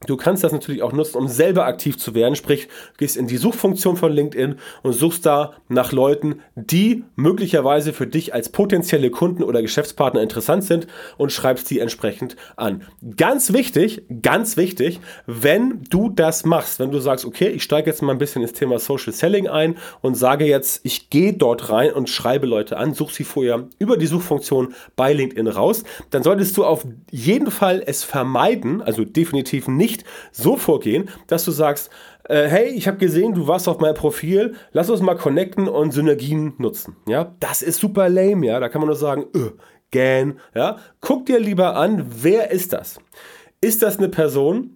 Du 0.04 0.18
kannst 0.18 0.44
das 0.44 0.52
natürlich 0.52 0.82
auch 0.82 0.92
nutzen, 0.92 1.16
um 1.16 1.26
selber 1.26 1.64
aktiv 1.64 1.96
zu 1.96 2.14
werden. 2.14 2.36
Sprich, 2.36 2.68
gehst 2.98 3.16
in 3.16 3.28
die 3.28 3.38
Suchfunktion 3.38 3.96
von 3.96 4.12
LinkedIn 4.12 4.56
und 4.82 4.92
suchst 4.92 5.24
da 5.24 5.54
nach 5.68 5.90
Leuten, 5.90 6.40
die 6.54 7.04
möglicherweise 7.16 7.94
für 7.94 8.06
dich 8.06 8.34
als 8.34 8.50
potenzielle 8.50 9.10
Kunden 9.10 9.42
oder 9.42 9.62
Geschäftspartner 9.62 10.20
interessant 10.20 10.64
sind 10.64 10.86
und 11.16 11.32
schreibst 11.32 11.70
die 11.70 11.78
entsprechend 11.78 12.36
an. 12.56 12.82
Ganz 13.16 13.54
wichtig, 13.54 14.02
ganz 14.20 14.58
wichtig, 14.58 15.00
wenn 15.24 15.82
du 15.88 16.10
das 16.10 16.44
machst, 16.44 16.78
wenn 16.78 16.90
du 16.90 16.98
sagst, 16.98 17.24
okay, 17.24 17.48
ich 17.48 17.62
steige 17.62 17.88
jetzt 17.88 18.02
mal 18.02 18.12
ein 18.12 18.18
bisschen 18.18 18.42
ins 18.42 18.52
Thema 18.52 18.78
Social 18.78 19.14
Selling 19.14 19.48
ein 19.48 19.78
und 20.02 20.14
sage 20.14 20.44
jetzt, 20.44 20.80
ich 20.84 21.08
gehe 21.08 21.32
dort 21.32 21.70
rein 21.70 21.92
und 21.94 22.10
schreibe 22.10 22.46
Leute 22.46 22.76
an, 22.76 22.92
such 22.92 23.12
sie 23.12 23.24
vorher 23.24 23.66
über 23.78 23.96
die 23.96 24.06
Suchfunktion 24.06 24.74
bei 24.94 25.14
LinkedIn 25.14 25.48
raus, 25.48 25.84
dann 26.10 26.22
solltest 26.22 26.54
du 26.58 26.66
auf 26.66 26.86
jeden 27.10 27.50
Fall 27.50 27.82
es 27.84 28.04
vermeiden, 28.04 28.82
also 28.82 29.02
definitiv 29.06 29.68
nicht 29.68 29.85
nicht 29.86 30.04
so 30.32 30.56
vorgehen, 30.56 31.08
dass 31.28 31.44
du 31.44 31.52
sagst, 31.52 31.90
äh, 32.28 32.48
hey, 32.48 32.66
ich 32.70 32.88
habe 32.88 32.98
gesehen, 32.98 33.34
du 33.34 33.46
warst 33.46 33.68
auf 33.68 33.78
meinem 33.78 33.94
Profil, 33.94 34.54
lass 34.72 34.90
uns 34.90 35.00
mal 35.00 35.16
connecten 35.16 35.68
und 35.68 35.92
Synergien 35.92 36.54
nutzen. 36.58 36.96
Ja, 37.06 37.36
das 37.38 37.62
ist 37.62 37.78
super 37.78 38.08
lame, 38.08 38.46
ja, 38.46 38.58
da 38.58 38.68
kann 38.68 38.80
man 38.80 38.88
nur 38.88 38.96
sagen, 38.96 39.26
öh, 39.36 39.52
gähn, 39.92 40.40
ja. 40.54 40.78
Guck 41.00 41.26
dir 41.26 41.38
lieber 41.38 41.76
an, 41.76 42.04
wer 42.08 42.50
ist 42.50 42.72
das? 42.72 42.98
Ist 43.60 43.82
das 43.82 43.98
eine 43.98 44.08
Person, 44.08 44.75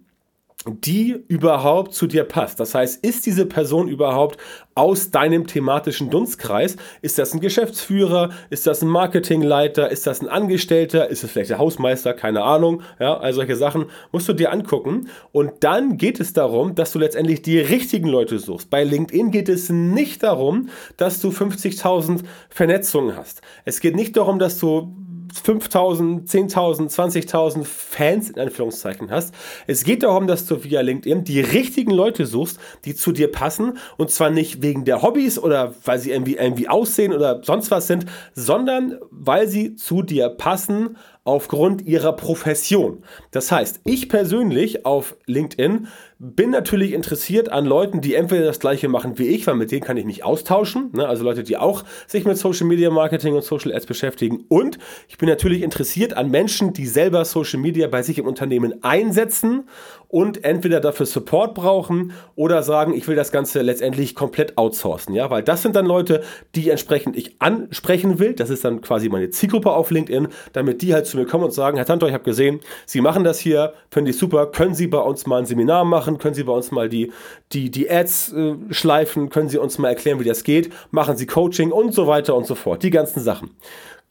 die 0.67 1.23
überhaupt 1.27 1.93
zu 1.93 2.07
dir 2.07 2.23
passt. 2.23 2.59
Das 2.59 2.75
heißt, 2.75 3.03
ist 3.03 3.25
diese 3.25 3.45
Person 3.45 3.87
überhaupt 3.87 4.37
aus 4.75 5.09
deinem 5.09 5.47
thematischen 5.47 6.09
Dunstkreis? 6.09 6.75
Ist 7.01 7.17
das 7.17 7.33
ein 7.33 7.39
Geschäftsführer? 7.39 8.29
Ist 8.49 8.67
das 8.67 8.81
ein 8.81 8.87
Marketingleiter? 8.87 9.89
Ist 9.89 10.05
das 10.05 10.21
ein 10.21 10.27
Angestellter? 10.27 11.09
Ist 11.09 11.23
es 11.23 11.31
vielleicht 11.31 11.49
der 11.49 11.57
Hausmeister? 11.57 12.13
Keine 12.13 12.43
Ahnung. 12.43 12.83
Ja, 12.99 13.17
all 13.17 13.33
solche 13.33 13.55
Sachen 13.55 13.85
musst 14.11 14.29
du 14.29 14.33
dir 14.33 14.51
angucken. 14.51 15.09
Und 15.31 15.51
dann 15.61 15.97
geht 15.97 16.19
es 16.19 16.33
darum, 16.33 16.75
dass 16.75 16.91
du 16.91 16.99
letztendlich 16.99 17.41
die 17.41 17.59
richtigen 17.59 18.07
Leute 18.07 18.37
suchst. 18.37 18.69
Bei 18.69 18.83
LinkedIn 18.83 19.31
geht 19.31 19.49
es 19.49 19.69
nicht 19.69 20.21
darum, 20.23 20.69
dass 20.97 21.21
du 21.21 21.29
50.000 21.29 22.21
Vernetzungen 22.49 23.15
hast. 23.15 23.41
Es 23.65 23.79
geht 23.79 23.95
nicht 23.95 24.15
darum, 24.15 24.37
dass 24.37 24.59
du 24.59 24.93
5000, 25.39 26.29
10.000, 26.29 26.89
20.000 26.89 27.63
Fans 27.63 28.29
in 28.29 28.39
Anführungszeichen 28.39 29.11
hast. 29.11 29.33
Es 29.67 29.83
geht 29.83 30.03
darum, 30.03 30.27
dass 30.27 30.45
du 30.45 30.63
via 30.63 30.81
LinkedIn 30.81 31.23
die 31.23 31.41
richtigen 31.41 31.91
Leute 31.91 32.25
suchst, 32.25 32.59
die 32.85 32.95
zu 32.95 33.11
dir 33.11 33.31
passen 33.31 33.77
und 33.97 34.11
zwar 34.11 34.29
nicht 34.29 34.61
wegen 34.61 34.85
der 34.85 35.01
Hobbys 35.01 35.39
oder 35.39 35.73
weil 35.85 35.99
sie 35.99 36.11
irgendwie, 36.11 36.35
irgendwie 36.35 36.67
aussehen 36.67 37.13
oder 37.13 37.41
sonst 37.43 37.71
was 37.71 37.87
sind, 37.87 38.05
sondern 38.33 38.99
weil 39.09 39.47
sie 39.47 39.75
zu 39.75 40.01
dir 40.01 40.29
passen 40.29 40.97
aufgrund 41.23 41.83
ihrer 41.83 42.13
Profession. 42.13 43.03
Das 43.29 43.51
heißt, 43.51 43.81
ich 43.83 44.09
persönlich 44.09 44.85
auf 44.85 45.15
LinkedIn 45.27 45.87
bin 46.23 46.51
natürlich 46.51 46.93
interessiert 46.93 47.51
an 47.51 47.65
Leuten, 47.65 47.99
die 47.99 48.13
entweder 48.13 48.45
das 48.45 48.59
gleiche 48.59 48.87
machen 48.87 49.17
wie 49.17 49.25
ich, 49.29 49.47
weil 49.47 49.55
mit 49.55 49.71
denen 49.71 49.81
kann 49.81 49.97
ich 49.97 50.05
mich 50.05 50.23
austauschen, 50.23 50.91
ne? 50.93 51.07
also 51.07 51.23
Leute, 51.23 51.41
die 51.41 51.57
auch 51.57 51.83
sich 52.05 52.25
mit 52.25 52.37
Social 52.37 52.67
Media 52.67 52.91
Marketing 52.91 53.33
und 53.33 53.43
Social 53.43 53.73
Ads 53.73 53.87
beschäftigen. 53.87 54.45
Und 54.47 54.77
ich 55.09 55.17
bin 55.17 55.27
natürlich 55.27 55.63
interessiert 55.63 56.13
an 56.13 56.29
Menschen, 56.29 56.73
die 56.73 56.85
selber 56.85 57.25
Social 57.25 57.59
Media 57.59 57.87
bei 57.87 58.03
sich 58.03 58.19
im 58.19 58.27
Unternehmen 58.27 58.83
einsetzen 58.83 59.63
und 60.11 60.43
entweder 60.43 60.81
dafür 60.81 61.05
Support 61.05 61.55
brauchen 61.55 62.11
oder 62.35 62.63
sagen, 62.63 62.93
ich 62.93 63.07
will 63.07 63.15
das 63.15 63.31
Ganze 63.31 63.61
letztendlich 63.61 64.13
komplett 64.13 64.57
outsourcen, 64.57 65.15
ja, 65.15 65.29
weil 65.29 65.41
das 65.41 65.61
sind 65.61 65.75
dann 65.75 65.85
Leute, 65.85 66.21
die 66.53 66.69
entsprechend 66.69 67.15
ich 67.15 67.37
ansprechen 67.39 68.19
will. 68.19 68.33
Das 68.33 68.49
ist 68.49 68.65
dann 68.65 68.81
quasi 68.81 69.07
meine 69.07 69.29
Zielgruppe 69.29 69.71
auf 69.71 69.89
LinkedIn, 69.89 70.27
damit 70.51 70.81
die 70.81 70.93
halt 70.93 71.07
zu 71.07 71.17
mir 71.17 71.25
kommen 71.25 71.45
und 71.45 71.53
sagen, 71.53 71.77
Herr 71.77 71.85
Tantor, 71.85 72.09
ich 72.09 72.13
habe 72.13 72.25
gesehen, 72.25 72.59
Sie 72.85 72.99
machen 72.99 73.23
das 73.23 73.39
hier, 73.39 73.73
finde 73.89 74.11
ich 74.11 74.17
super, 74.17 74.47
können 74.47 74.75
Sie 74.75 74.87
bei 74.87 74.99
uns 74.99 75.25
mal 75.25 75.39
ein 75.39 75.45
Seminar 75.45 75.85
machen? 75.85 76.10
Machen? 76.11 76.19
Können 76.19 76.35
Sie 76.35 76.43
bei 76.43 76.53
uns 76.53 76.71
mal 76.71 76.89
die, 76.89 77.11
die, 77.51 77.69
die 77.71 77.89
Ads 77.89 78.33
äh, 78.33 78.55
schleifen? 78.69 79.29
Können 79.29 79.49
Sie 79.49 79.57
uns 79.57 79.77
mal 79.77 79.89
erklären, 79.89 80.19
wie 80.19 80.25
das 80.25 80.43
geht? 80.43 80.71
Machen 80.91 81.17
Sie 81.17 81.25
Coaching 81.25 81.71
und 81.71 81.93
so 81.93 82.07
weiter 82.07 82.35
und 82.35 82.45
so 82.45 82.55
fort. 82.55 82.83
Die 82.83 82.91
ganzen 82.91 83.21
Sachen. 83.21 83.51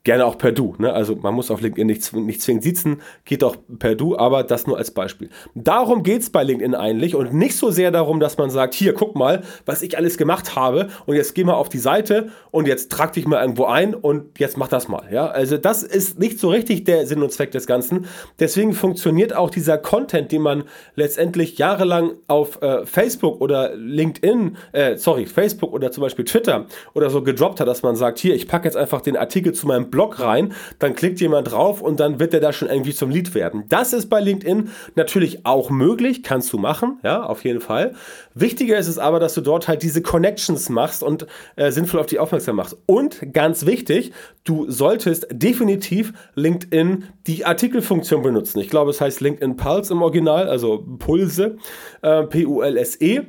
Gerne 0.02 0.24
auch 0.24 0.38
per 0.38 0.52
Du. 0.52 0.74
Ne? 0.78 0.90
Also 0.90 1.14
man 1.14 1.34
muss 1.34 1.50
auf 1.50 1.60
LinkedIn 1.60 1.86
nicht, 1.86 2.14
nicht 2.14 2.40
zwingend 2.40 2.64
sitzen, 2.64 3.02
geht 3.26 3.44
auch 3.44 3.56
per 3.78 3.94
Du, 3.94 4.16
aber 4.16 4.44
das 4.44 4.66
nur 4.66 4.78
als 4.78 4.92
Beispiel. 4.92 5.28
Darum 5.54 6.02
geht 6.02 6.22
es 6.22 6.30
bei 6.30 6.42
LinkedIn 6.42 6.74
eigentlich 6.74 7.14
und 7.14 7.34
nicht 7.34 7.54
so 7.54 7.70
sehr 7.70 7.90
darum, 7.90 8.18
dass 8.18 8.38
man 8.38 8.48
sagt, 8.48 8.72
hier, 8.72 8.94
guck 8.94 9.14
mal, 9.14 9.42
was 9.66 9.82
ich 9.82 9.98
alles 9.98 10.16
gemacht 10.16 10.56
habe 10.56 10.88
und 11.04 11.16
jetzt 11.16 11.34
geh 11.34 11.44
mal 11.44 11.52
auf 11.52 11.68
die 11.68 11.78
Seite 11.78 12.30
und 12.50 12.66
jetzt 12.66 12.90
trag 12.90 13.12
dich 13.12 13.26
mal 13.26 13.42
irgendwo 13.42 13.66
ein 13.66 13.94
und 13.94 14.38
jetzt 14.38 14.56
mach 14.56 14.68
das 14.68 14.88
mal. 14.88 15.06
Ja? 15.12 15.26
Also 15.26 15.58
das 15.58 15.82
ist 15.82 16.18
nicht 16.18 16.40
so 16.40 16.48
richtig 16.48 16.84
der 16.84 17.06
Sinn 17.06 17.22
und 17.22 17.30
Zweck 17.30 17.50
des 17.50 17.66
Ganzen. 17.66 18.06
Deswegen 18.38 18.72
funktioniert 18.72 19.36
auch 19.36 19.50
dieser 19.50 19.76
Content, 19.76 20.32
den 20.32 20.40
man 20.40 20.64
letztendlich 20.94 21.58
jahrelang 21.58 22.12
auf 22.26 22.62
äh, 22.62 22.86
Facebook 22.86 23.42
oder 23.42 23.76
LinkedIn, 23.76 24.56
äh, 24.72 24.96
sorry, 24.96 25.26
Facebook 25.26 25.74
oder 25.74 25.90
zum 25.90 26.00
Beispiel 26.00 26.24
Twitter 26.24 26.64
oder 26.94 27.10
so 27.10 27.22
gedroppt 27.22 27.60
hat, 27.60 27.68
dass 27.68 27.82
man 27.82 27.96
sagt, 27.96 28.18
hier, 28.18 28.34
ich 28.34 28.48
packe 28.48 28.64
jetzt 28.64 28.78
einfach 28.78 29.02
den 29.02 29.18
Artikel 29.18 29.52
zu 29.52 29.66
meinem 29.66 29.89
Blog 29.90 30.20
rein, 30.20 30.52
dann 30.78 30.94
klickt 30.94 31.20
jemand 31.20 31.50
drauf 31.50 31.80
und 31.82 32.00
dann 32.00 32.18
wird 32.20 32.32
der 32.32 32.40
da 32.40 32.52
schon 32.52 32.68
irgendwie 32.68 32.94
zum 32.94 33.10
Lead 33.10 33.34
werden. 33.34 33.64
Das 33.68 33.92
ist 33.92 34.06
bei 34.06 34.20
LinkedIn 34.20 34.70
natürlich 34.94 35.46
auch 35.46 35.70
möglich, 35.70 36.22
kannst 36.22 36.52
du 36.52 36.58
machen, 36.58 36.98
ja, 37.02 37.22
auf 37.22 37.44
jeden 37.44 37.60
Fall. 37.60 37.94
Wichtiger 38.34 38.78
ist 38.78 38.88
es 38.88 38.98
aber, 38.98 39.20
dass 39.20 39.34
du 39.34 39.40
dort 39.40 39.68
halt 39.68 39.82
diese 39.82 40.02
Connections 40.02 40.68
machst 40.68 41.02
und 41.02 41.26
äh, 41.56 41.70
sinnvoll 41.70 42.00
auf 42.00 42.06
die 42.06 42.18
aufmerksam 42.18 42.56
machst. 42.56 42.76
Und 42.86 43.32
ganz 43.32 43.66
wichtig, 43.66 44.12
du 44.44 44.70
solltest 44.70 45.26
definitiv 45.30 46.12
LinkedIn 46.34 47.04
die 47.26 47.44
Artikelfunktion 47.44 48.22
benutzen. 48.22 48.60
Ich 48.60 48.68
glaube, 48.68 48.90
es 48.90 49.00
heißt 49.00 49.20
LinkedIn 49.20 49.56
Pulse 49.56 49.92
im 49.92 50.02
Original, 50.02 50.48
also 50.48 50.84
Pulse, 50.98 51.56
äh, 52.02 52.24
P-U-L-S-E. 52.24 53.22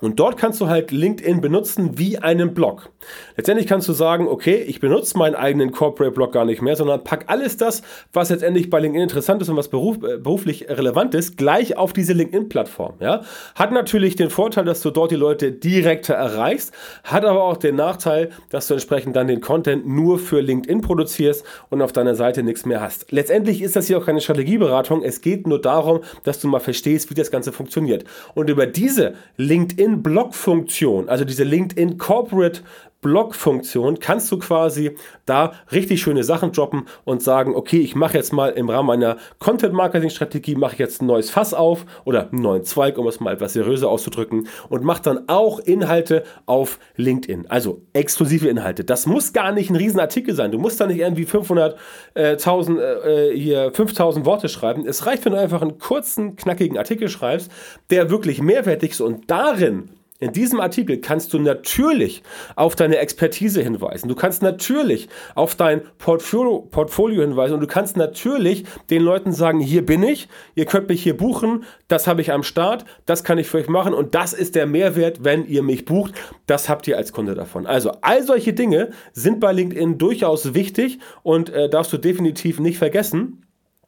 Und 0.00 0.20
dort 0.20 0.36
kannst 0.36 0.60
du 0.60 0.68
halt 0.68 0.90
LinkedIn 0.90 1.40
benutzen 1.40 1.98
wie 1.98 2.18
einen 2.18 2.52
Blog. 2.52 2.90
Letztendlich 3.36 3.66
kannst 3.66 3.88
du 3.88 3.92
sagen, 3.92 4.28
okay, 4.28 4.56
ich 4.56 4.80
benutze 4.80 5.16
meinen 5.16 5.34
eigenen 5.34 5.72
Corporate 5.72 6.14
Blog 6.14 6.32
gar 6.32 6.44
nicht 6.44 6.60
mehr, 6.60 6.76
sondern 6.76 7.02
pack 7.04 7.24
alles 7.28 7.56
das, 7.56 7.82
was 8.12 8.30
letztendlich 8.30 8.68
bei 8.68 8.80
LinkedIn 8.80 9.02
interessant 9.02 9.40
ist 9.42 9.48
und 9.48 9.56
was 9.56 9.68
beruf, 9.68 9.96
äh, 10.02 10.18
beruflich 10.18 10.68
relevant 10.68 11.14
ist, 11.14 11.36
gleich 11.36 11.76
auf 11.76 11.92
diese 11.92 12.12
LinkedIn-Plattform. 12.12 12.94
Ja? 13.00 13.22
Hat 13.54 13.72
natürlich 13.72 14.16
den 14.16 14.30
Vorteil, 14.30 14.64
dass 14.64 14.80
du 14.82 14.90
dort 14.90 15.10
die 15.10 15.16
Leute 15.16 15.52
direkter 15.52 16.14
erreichst, 16.14 16.72
hat 17.04 17.24
aber 17.24 17.42
auch 17.42 17.56
den 17.56 17.76
Nachteil, 17.76 18.30
dass 18.50 18.66
du 18.66 18.74
entsprechend 18.74 19.16
dann 19.16 19.28
den 19.28 19.40
Content 19.40 19.86
nur 19.86 20.18
für 20.18 20.40
LinkedIn 20.40 20.82
produzierst 20.82 21.44
und 21.70 21.80
auf 21.80 21.92
deiner 21.92 22.14
Seite 22.14 22.42
nichts 22.42 22.66
mehr 22.66 22.80
hast. 22.80 23.10
Letztendlich 23.12 23.62
ist 23.62 23.76
das 23.76 23.86
hier 23.86 23.98
auch 23.98 24.06
keine 24.06 24.20
Strategieberatung. 24.20 25.02
Es 25.02 25.20
geht 25.20 25.46
nur 25.46 25.60
darum, 25.60 26.00
dass 26.24 26.40
du 26.40 26.48
mal 26.48 26.60
verstehst, 26.60 27.10
wie 27.10 27.14
das 27.14 27.30
Ganze 27.30 27.52
funktioniert. 27.52 28.04
Und 28.34 28.50
über 28.50 28.66
diese 28.66 29.14
LinkedIn 29.36 29.85
LinkedIn-Blog-Funktion, 29.86 31.08
also 31.08 31.24
diese 31.24 31.44
LinkedIn 31.44 31.98
Corporate 31.98 32.62
Blog-Funktion, 33.00 33.98
kannst 34.00 34.30
du 34.32 34.38
quasi 34.38 34.96
da 35.26 35.52
richtig 35.70 36.00
schöne 36.00 36.24
Sachen 36.24 36.52
droppen 36.52 36.86
und 37.04 37.22
sagen, 37.22 37.54
okay, 37.54 37.78
ich 37.78 37.94
mache 37.94 38.16
jetzt 38.16 38.32
mal 38.32 38.48
im 38.50 38.68
Rahmen 38.68 38.86
meiner 38.86 39.16
Content-Marketing-Strategie, 39.38 40.56
mache 40.56 40.74
ich 40.74 40.78
jetzt 40.78 41.02
ein 41.02 41.06
neues 41.06 41.30
Fass 41.30 41.54
auf 41.54 41.86
oder 42.04 42.30
einen 42.30 42.42
neuen 42.42 42.64
Zweig, 42.64 42.98
um 42.98 43.06
es 43.06 43.20
mal 43.20 43.34
etwas 43.34 43.52
seriöser 43.52 43.88
auszudrücken 43.88 44.48
und 44.68 44.84
mache 44.84 45.02
dann 45.02 45.28
auch 45.28 45.58
Inhalte 45.60 46.24
auf 46.46 46.78
LinkedIn, 46.96 47.46
also 47.48 47.82
exklusive 47.92 48.48
Inhalte. 48.48 48.84
Das 48.84 49.06
muss 49.06 49.32
gar 49.32 49.52
nicht 49.52 49.70
ein 49.70 49.76
Riesenartikel 49.76 50.34
sein. 50.34 50.50
Du 50.50 50.58
musst 50.58 50.80
da 50.80 50.86
nicht 50.86 50.98
irgendwie 50.98 51.26
500, 51.26 51.76
äh, 52.14 52.36
1000, 52.36 52.80
äh, 52.80 53.36
hier 53.36 53.70
5000 53.72 54.26
Worte 54.26 54.48
schreiben. 54.48 54.86
Es 54.86 55.06
reicht, 55.06 55.24
wenn 55.24 55.32
du 55.32 55.38
einfach 55.38 55.62
einen 55.62 55.78
kurzen, 55.78 56.36
knackigen 56.36 56.78
Artikel 56.78 57.08
schreibst, 57.08 57.50
der 57.90 58.10
wirklich 58.10 58.40
mehrwertig 58.40 58.92
ist 58.92 59.00
und 59.00 59.30
darin 59.30 59.90
In 60.18 60.32
diesem 60.32 60.60
Artikel 60.60 60.98
kannst 60.98 61.34
du 61.34 61.38
natürlich 61.38 62.22
auf 62.54 62.74
deine 62.74 62.96
Expertise 62.96 63.62
hinweisen. 63.62 64.08
Du 64.08 64.14
kannst 64.14 64.42
natürlich 64.42 65.08
auf 65.34 65.54
dein 65.54 65.82
Portfolio, 65.98 66.60
Portfolio, 66.70 67.20
hinweisen 67.20 67.54
und 67.54 67.60
du 67.60 67.66
kannst 67.66 67.98
natürlich 67.98 68.64
den 68.88 69.02
Leuten 69.02 69.32
sagen, 69.32 69.60
hier 69.60 69.84
bin 69.84 70.02
ich, 70.02 70.28
ihr 70.54 70.64
könnt 70.64 70.88
mich 70.88 71.02
hier 71.02 71.16
buchen, 71.16 71.64
das 71.88 72.06
habe 72.06 72.22
ich 72.22 72.32
am 72.32 72.42
Start, 72.42 72.86
das 73.04 73.24
kann 73.24 73.36
ich 73.36 73.46
für 73.46 73.58
euch 73.58 73.68
machen 73.68 73.92
und 73.92 74.14
das 74.14 74.32
ist 74.32 74.54
der 74.54 74.66
Mehrwert, 74.66 75.22
wenn 75.22 75.46
ihr 75.46 75.62
mich 75.62 75.84
bucht. 75.84 76.14
Das 76.46 76.68
habt 76.68 76.88
ihr 76.88 76.96
als 76.96 77.12
Kunde 77.12 77.34
davon. 77.34 77.66
Also 77.66 77.92
all 78.00 78.22
solche 78.22 78.54
Dinge 78.54 78.90
sind 79.12 79.38
bei 79.40 79.52
LinkedIn 79.52 79.98
durchaus 79.98 80.54
wichtig 80.54 80.98
und 81.22 81.50
äh, 81.50 81.68
darfst 81.68 81.92
du 81.92 81.98
definitiv 81.98 82.58
nicht 82.58 82.78
vergessen. 82.78 83.45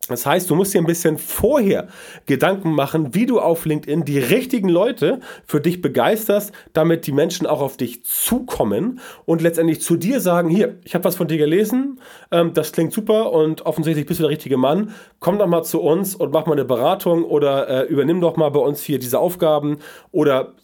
Das 0.08 0.24
heißt, 0.24 0.48
du 0.48 0.54
musst 0.54 0.72
dir 0.72 0.80
ein 0.80 0.86
bisschen 0.86 1.18
vorher 1.18 1.88
Gedanken 2.26 2.72
machen, 2.72 3.14
wie 3.14 3.26
du 3.26 3.40
auf 3.40 3.66
LinkedIn 3.66 4.04
die 4.04 4.18
richtigen 4.18 4.68
Leute 4.68 5.20
für 5.44 5.60
dich 5.60 5.82
begeisterst, 5.82 6.52
damit 6.72 7.06
die 7.06 7.12
Menschen 7.12 7.46
auch 7.46 7.60
auf 7.60 7.76
dich 7.76 8.04
zukommen 8.04 9.00
und 9.26 9.42
letztendlich 9.42 9.82
zu 9.82 9.96
dir 9.96 10.20
sagen, 10.20 10.48
hier, 10.48 10.78
ich 10.84 10.94
habe 10.94 11.04
was 11.04 11.16
von 11.16 11.28
dir 11.28 11.36
gelesen, 11.36 12.00
ähm, 12.30 12.54
das 12.54 12.72
klingt 12.72 12.92
super 12.92 13.32
und 13.32 13.66
offensichtlich 13.66 14.06
bist 14.06 14.20
du 14.20 14.22
der 14.22 14.30
richtige 14.30 14.56
Mann, 14.56 14.94
komm 15.20 15.38
doch 15.38 15.46
mal 15.46 15.62
zu 15.62 15.80
uns 15.80 16.14
und 16.14 16.32
mach 16.32 16.46
mal 16.46 16.52
eine 16.52 16.64
Beratung 16.64 17.24
oder 17.24 17.68
äh, 17.68 17.86
übernimm 17.86 18.20
doch 18.20 18.36
mal 18.36 18.50
bei 18.50 18.60
uns 18.60 18.82
hier 18.82 18.98
diese 18.98 19.18
Aufgaben 19.18 19.78
oder 20.10 20.54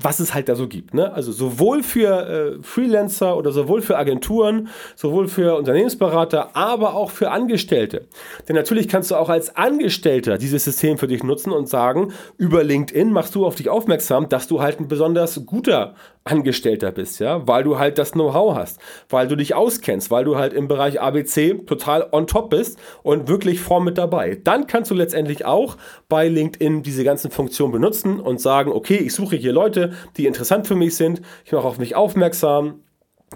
was 0.00 0.20
es 0.20 0.34
halt 0.34 0.48
da 0.48 0.56
so 0.56 0.66
gibt. 0.66 0.94
Ne? 0.94 1.12
Also 1.12 1.32
sowohl 1.32 1.82
für 1.82 2.58
äh, 2.58 2.62
Freelancer 2.62 3.36
oder 3.36 3.52
sowohl 3.52 3.80
für 3.82 3.96
Agenturen, 3.96 4.68
sowohl 4.96 5.28
für 5.28 5.56
Unternehmensberater, 5.56 6.56
aber 6.56 6.94
auch 6.94 7.10
für 7.10 7.30
Angestellte. 7.30 8.06
Denn 8.48 8.56
natürlich 8.56 8.88
kannst 8.88 9.10
du 9.10 9.16
auch 9.16 9.28
als 9.28 9.56
Angestellter 9.56 10.38
dieses 10.38 10.64
System 10.64 10.98
für 10.98 11.06
dich 11.06 11.22
nutzen 11.22 11.52
und 11.52 11.68
sagen, 11.68 12.12
über 12.36 12.64
LinkedIn 12.64 13.12
machst 13.12 13.34
du 13.34 13.46
auf 13.46 13.54
dich 13.54 13.68
aufmerksam, 13.68 14.28
dass 14.28 14.48
du 14.48 14.60
halt 14.60 14.80
ein 14.80 14.88
besonders 14.88 15.46
guter 15.46 15.94
Angestellter 16.26 16.90
bist, 16.90 17.20
ja, 17.20 17.46
weil 17.46 17.64
du 17.64 17.78
halt 17.78 17.98
das 17.98 18.12
Know-how 18.12 18.54
hast, 18.54 18.80
weil 19.10 19.28
du 19.28 19.36
dich 19.36 19.54
auskennst, 19.54 20.10
weil 20.10 20.24
du 20.24 20.36
halt 20.36 20.54
im 20.54 20.68
Bereich 20.68 20.98
ABC 20.98 21.64
total 21.66 22.08
on 22.12 22.26
top 22.26 22.48
bist 22.48 22.78
und 23.02 23.28
wirklich 23.28 23.60
vorn 23.60 23.84
mit 23.84 23.98
dabei. 23.98 24.40
Dann 24.42 24.66
kannst 24.66 24.90
du 24.90 24.94
letztendlich 24.94 25.44
auch 25.44 25.76
bei 26.08 26.28
LinkedIn 26.28 26.82
diese 26.82 27.04
ganzen 27.04 27.30
Funktionen 27.30 27.72
benutzen 27.72 28.20
und 28.20 28.40
sagen, 28.40 28.72
okay, 28.72 28.96
ich 28.96 29.12
suche 29.12 29.36
hier 29.36 29.52
Leute, 29.52 29.83
die 30.16 30.26
interessant 30.26 30.66
für 30.66 30.76
mich 30.76 30.96
sind, 30.96 31.22
ich 31.44 31.52
mache 31.52 31.66
auf 31.66 31.78
mich 31.78 31.94
aufmerksam, 31.94 32.80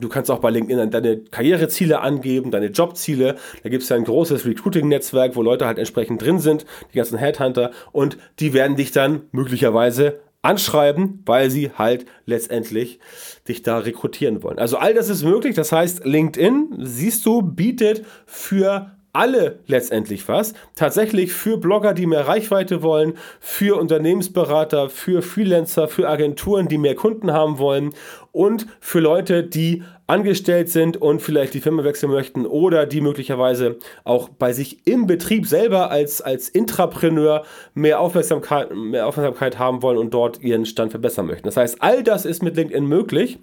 Du 0.00 0.08
kannst 0.08 0.30
auch 0.30 0.38
bei 0.38 0.50
LinkedIn 0.50 0.90
deine 0.90 1.18
Karriereziele 1.18 2.00
angeben, 2.00 2.50
deine 2.50 2.66
Jobziele. 2.66 3.36
Da 3.62 3.68
gibt 3.68 3.82
es 3.82 3.88
ja 3.88 3.96
ein 3.96 4.04
großes 4.04 4.46
Recruiting-Netzwerk, 4.46 5.34
wo 5.34 5.42
Leute 5.42 5.66
halt 5.66 5.78
entsprechend 5.78 6.22
drin 6.22 6.38
sind, 6.38 6.66
die 6.92 6.96
ganzen 6.98 7.18
Headhunter, 7.18 7.72
und 7.90 8.16
die 8.38 8.52
werden 8.52 8.76
dich 8.76 8.92
dann 8.92 9.22
möglicherweise 9.32 10.20
anschreiben, 10.40 11.22
weil 11.26 11.50
sie 11.50 11.72
halt 11.72 12.06
letztendlich 12.24 13.00
dich 13.48 13.62
da 13.62 13.78
rekrutieren 13.78 14.42
wollen. 14.42 14.58
Also 14.58 14.76
all 14.76 14.94
das 14.94 15.08
ist 15.08 15.24
möglich. 15.24 15.56
Das 15.56 15.72
heißt, 15.72 16.04
LinkedIn, 16.04 16.76
siehst 16.78 17.26
du, 17.26 17.42
bietet 17.42 18.04
für 18.24 18.97
alle 19.12 19.60
letztendlich 19.66 20.28
was. 20.28 20.54
Tatsächlich 20.74 21.32
für 21.32 21.58
Blogger, 21.58 21.94
die 21.94 22.06
mehr 22.06 22.26
Reichweite 22.26 22.82
wollen, 22.82 23.14
für 23.40 23.78
Unternehmensberater, 23.78 24.90
für 24.90 25.22
Freelancer, 25.22 25.88
für 25.88 26.08
Agenturen, 26.08 26.68
die 26.68 26.78
mehr 26.78 26.94
Kunden 26.94 27.32
haben 27.32 27.58
wollen 27.58 27.94
und 28.32 28.66
für 28.80 29.00
Leute, 29.00 29.42
die 29.42 29.82
angestellt 30.06 30.70
sind 30.70 30.96
und 30.96 31.20
vielleicht 31.20 31.52
die 31.54 31.60
Firma 31.60 31.84
wechseln 31.84 32.10
möchten 32.10 32.46
oder 32.46 32.86
die 32.86 33.00
möglicherweise 33.00 33.76
auch 34.04 34.28
bei 34.28 34.52
sich 34.52 34.86
im 34.86 35.06
Betrieb 35.06 35.46
selber 35.46 35.90
als, 35.90 36.22
als 36.22 36.48
Intrapreneur 36.48 37.44
mehr 37.74 38.00
Aufmerksamkeit, 38.00 38.74
mehr 38.74 39.06
Aufmerksamkeit 39.06 39.58
haben 39.58 39.82
wollen 39.82 39.98
und 39.98 40.14
dort 40.14 40.40
ihren 40.42 40.64
Stand 40.64 40.92
verbessern 40.92 41.26
möchten. 41.26 41.44
Das 41.44 41.56
heißt, 41.56 41.82
all 41.82 42.02
das 42.02 42.24
ist 42.24 42.42
mit 42.42 42.56
LinkedIn 42.56 42.86
möglich. 42.86 43.38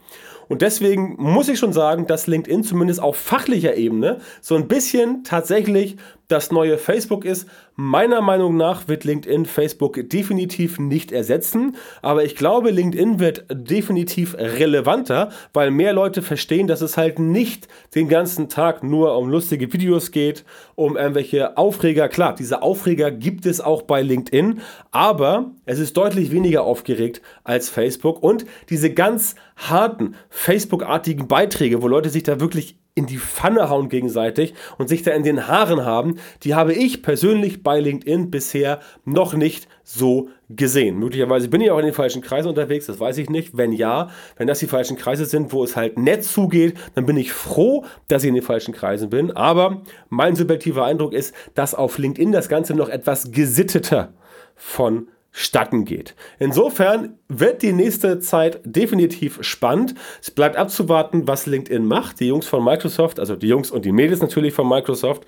Und 0.48 0.62
deswegen 0.62 1.16
muss 1.18 1.50
ich 1.50 1.60
schon 1.60 1.74
sagen, 1.74 2.08
dass 2.08 2.28
LinkedIn 2.28 2.64
zumindest 2.64 3.02
auf 3.02 3.16
fachlicher 3.18 3.76
Ebene 3.76 4.20
so 4.42 4.56
ein 4.56 4.68
bisschen 4.68 5.24
tatsächlich 5.24 5.98
das 6.28 6.52
neue 6.52 6.78
Facebook 6.78 7.26
ist. 7.26 7.48
Meiner 7.76 8.22
Meinung 8.22 8.56
nach 8.56 8.88
wird 8.88 9.04
LinkedIn 9.04 9.46
Facebook 9.46 10.10
definitiv 10.10 10.80
nicht 10.80 11.12
ersetzen, 11.12 11.76
aber 12.02 12.24
ich 12.24 12.36
glaube, 12.36 12.72
LinkedIn 12.72 13.20
wird 13.20 13.46
definitiv 13.52 14.36
relevanter, 14.38 15.30
weil 15.54 15.72
mehr 15.72 15.94
Leute 15.94 16.22
verstehen, 16.22 16.68
dass 16.68 16.82
es 16.82 16.98
halt 16.98 17.20
nicht 17.20 17.68
den 17.94 18.08
ganzen 18.08 18.48
Tag 18.50 18.82
nur 18.82 19.18
um 19.18 19.30
lustige 19.30 19.72
Videos 19.74 20.12
geht, 20.12 20.46
um 20.76 20.96
irgendwelche 20.96 21.58
Aufreger. 21.58 22.08
Klar, 22.08 22.34
diese 22.34 22.62
Aufreger 22.62 23.12
gibt 23.12 23.46
es 23.46 23.60
auch 23.60 23.82
bei 23.82 24.02
LinkedIn, 24.02 24.62
aber 24.92 25.52
es 25.66 25.80
ist 25.80 25.98
deutlich 25.98 26.32
weniger 26.32 26.64
aufgeregt 26.64 27.22
als 27.44 27.70
Facebook 27.70 28.24
und 28.24 28.46
diese 28.70 28.94
ganz 28.94 29.36
harten 29.58 30.16
Facebook-artigen 30.36 31.30
Beiträge, 31.30 31.82
wo 31.82 31.88
Leute 31.88 32.10
sich 32.10 32.24
da 32.24 32.42
wirklich 32.42 32.78
in 32.94 33.06
die 33.06 33.18
Pfanne 33.18 33.70
hauen 33.70 33.88
gegenseitig 33.88 34.54
und 34.78 34.90
sich 34.90 35.02
da 35.02 35.12
in 35.12 35.24
den 35.24 35.48
Haaren 35.48 35.86
haben, 35.86 36.18
die 36.44 36.56
habe 36.56 36.74
ich 36.74 37.02
persönlich 37.02 37.64
bei 37.64 37.80
LinkedIn 37.80 38.32
bisher 38.32 38.82
noch 39.06 39.34
nicht 39.34 39.70
so 39.84 40.28
gesehen. 40.50 41.00
Möglicherweise 41.00 41.48
bin 41.48 41.62
ich 41.62 41.72
auch 41.72 41.80
in 41.80 41.86
den 41.86 41.94
falschen 41.94 42.22
Kreisen 42.22 42.50
unterwegs, 42.50 42.86
das 42.86 43.00
weiß 43.00 43.18
ich 43.18 43.30
nicht. 43.30 43.56
Wenn 43.56 43.72
ja, 43.72 44.10
wenn 44.36 44.48
das 44.48 44.60
die 44.60 44.68
falschen 44.68 44.98
Kreise 44.98 45.26
sind, 45.26 45.54
wo 45.54 45.64
es 45.64 45.78
halt 45.78 45.98
nett 45.98 46.26
zugeht, 46.26 46.76
dann 46.96 47.06
bin 47.06 47.16
ich 47.16 47.32
froh, 47.32 47.86
dass 48.10 48.24
ich 48.24 48.30
in 48.30 48.36
den 48.36 48.44
falschen 48.44 48.74
Kreisen 48.74 49.10
bin. 49.10 49.32
Aber 49.32 49.84
mein 50.10 50.36
subjektiver 50.36 50.84
Eindruck 50.84 51.14
ist, 51.14 51.34
dass 51.54 51.76
auf 51.76 51.98
LinkedIn 51.98 52.34
das 52.34 52.50
Ganze 52.50 52.76
noch 52.76 52.90
etwas 52.90 53.32
gesitteter 53.32 54.14
von 54.56 55.08
statten 55.38 55.84
geht. 55.84 56.16
Insofern 56.40 57.20
wird 57.28 57.62
die 57.62 57.74
nächste 57.74 58.20
Zeit 58.20 58.62
definitiv 58.64 59.40
spannend. 59.42 59.94
Es 60.22 60.32
bleibt 60.32 60.56
abzuwarten, 60.56 61.28
was 61.28 61.46
LinkedIn 61.46 61.86
macht. 61.86 62.22
Die 62.22 62.28
Jungs 62.28 62.48
von 62.48 62.64
Microsoft, 62.64 63.20
also 63.20 63.36
die 63.36 63.50
Jungs 63.50 63.70
und 63.70 63.84
die 63.84 63.92
Mädels 63.92 64.22
natürlich 64.22 64.54
von 64.54 64.70
Microsoft, 64.70 65.26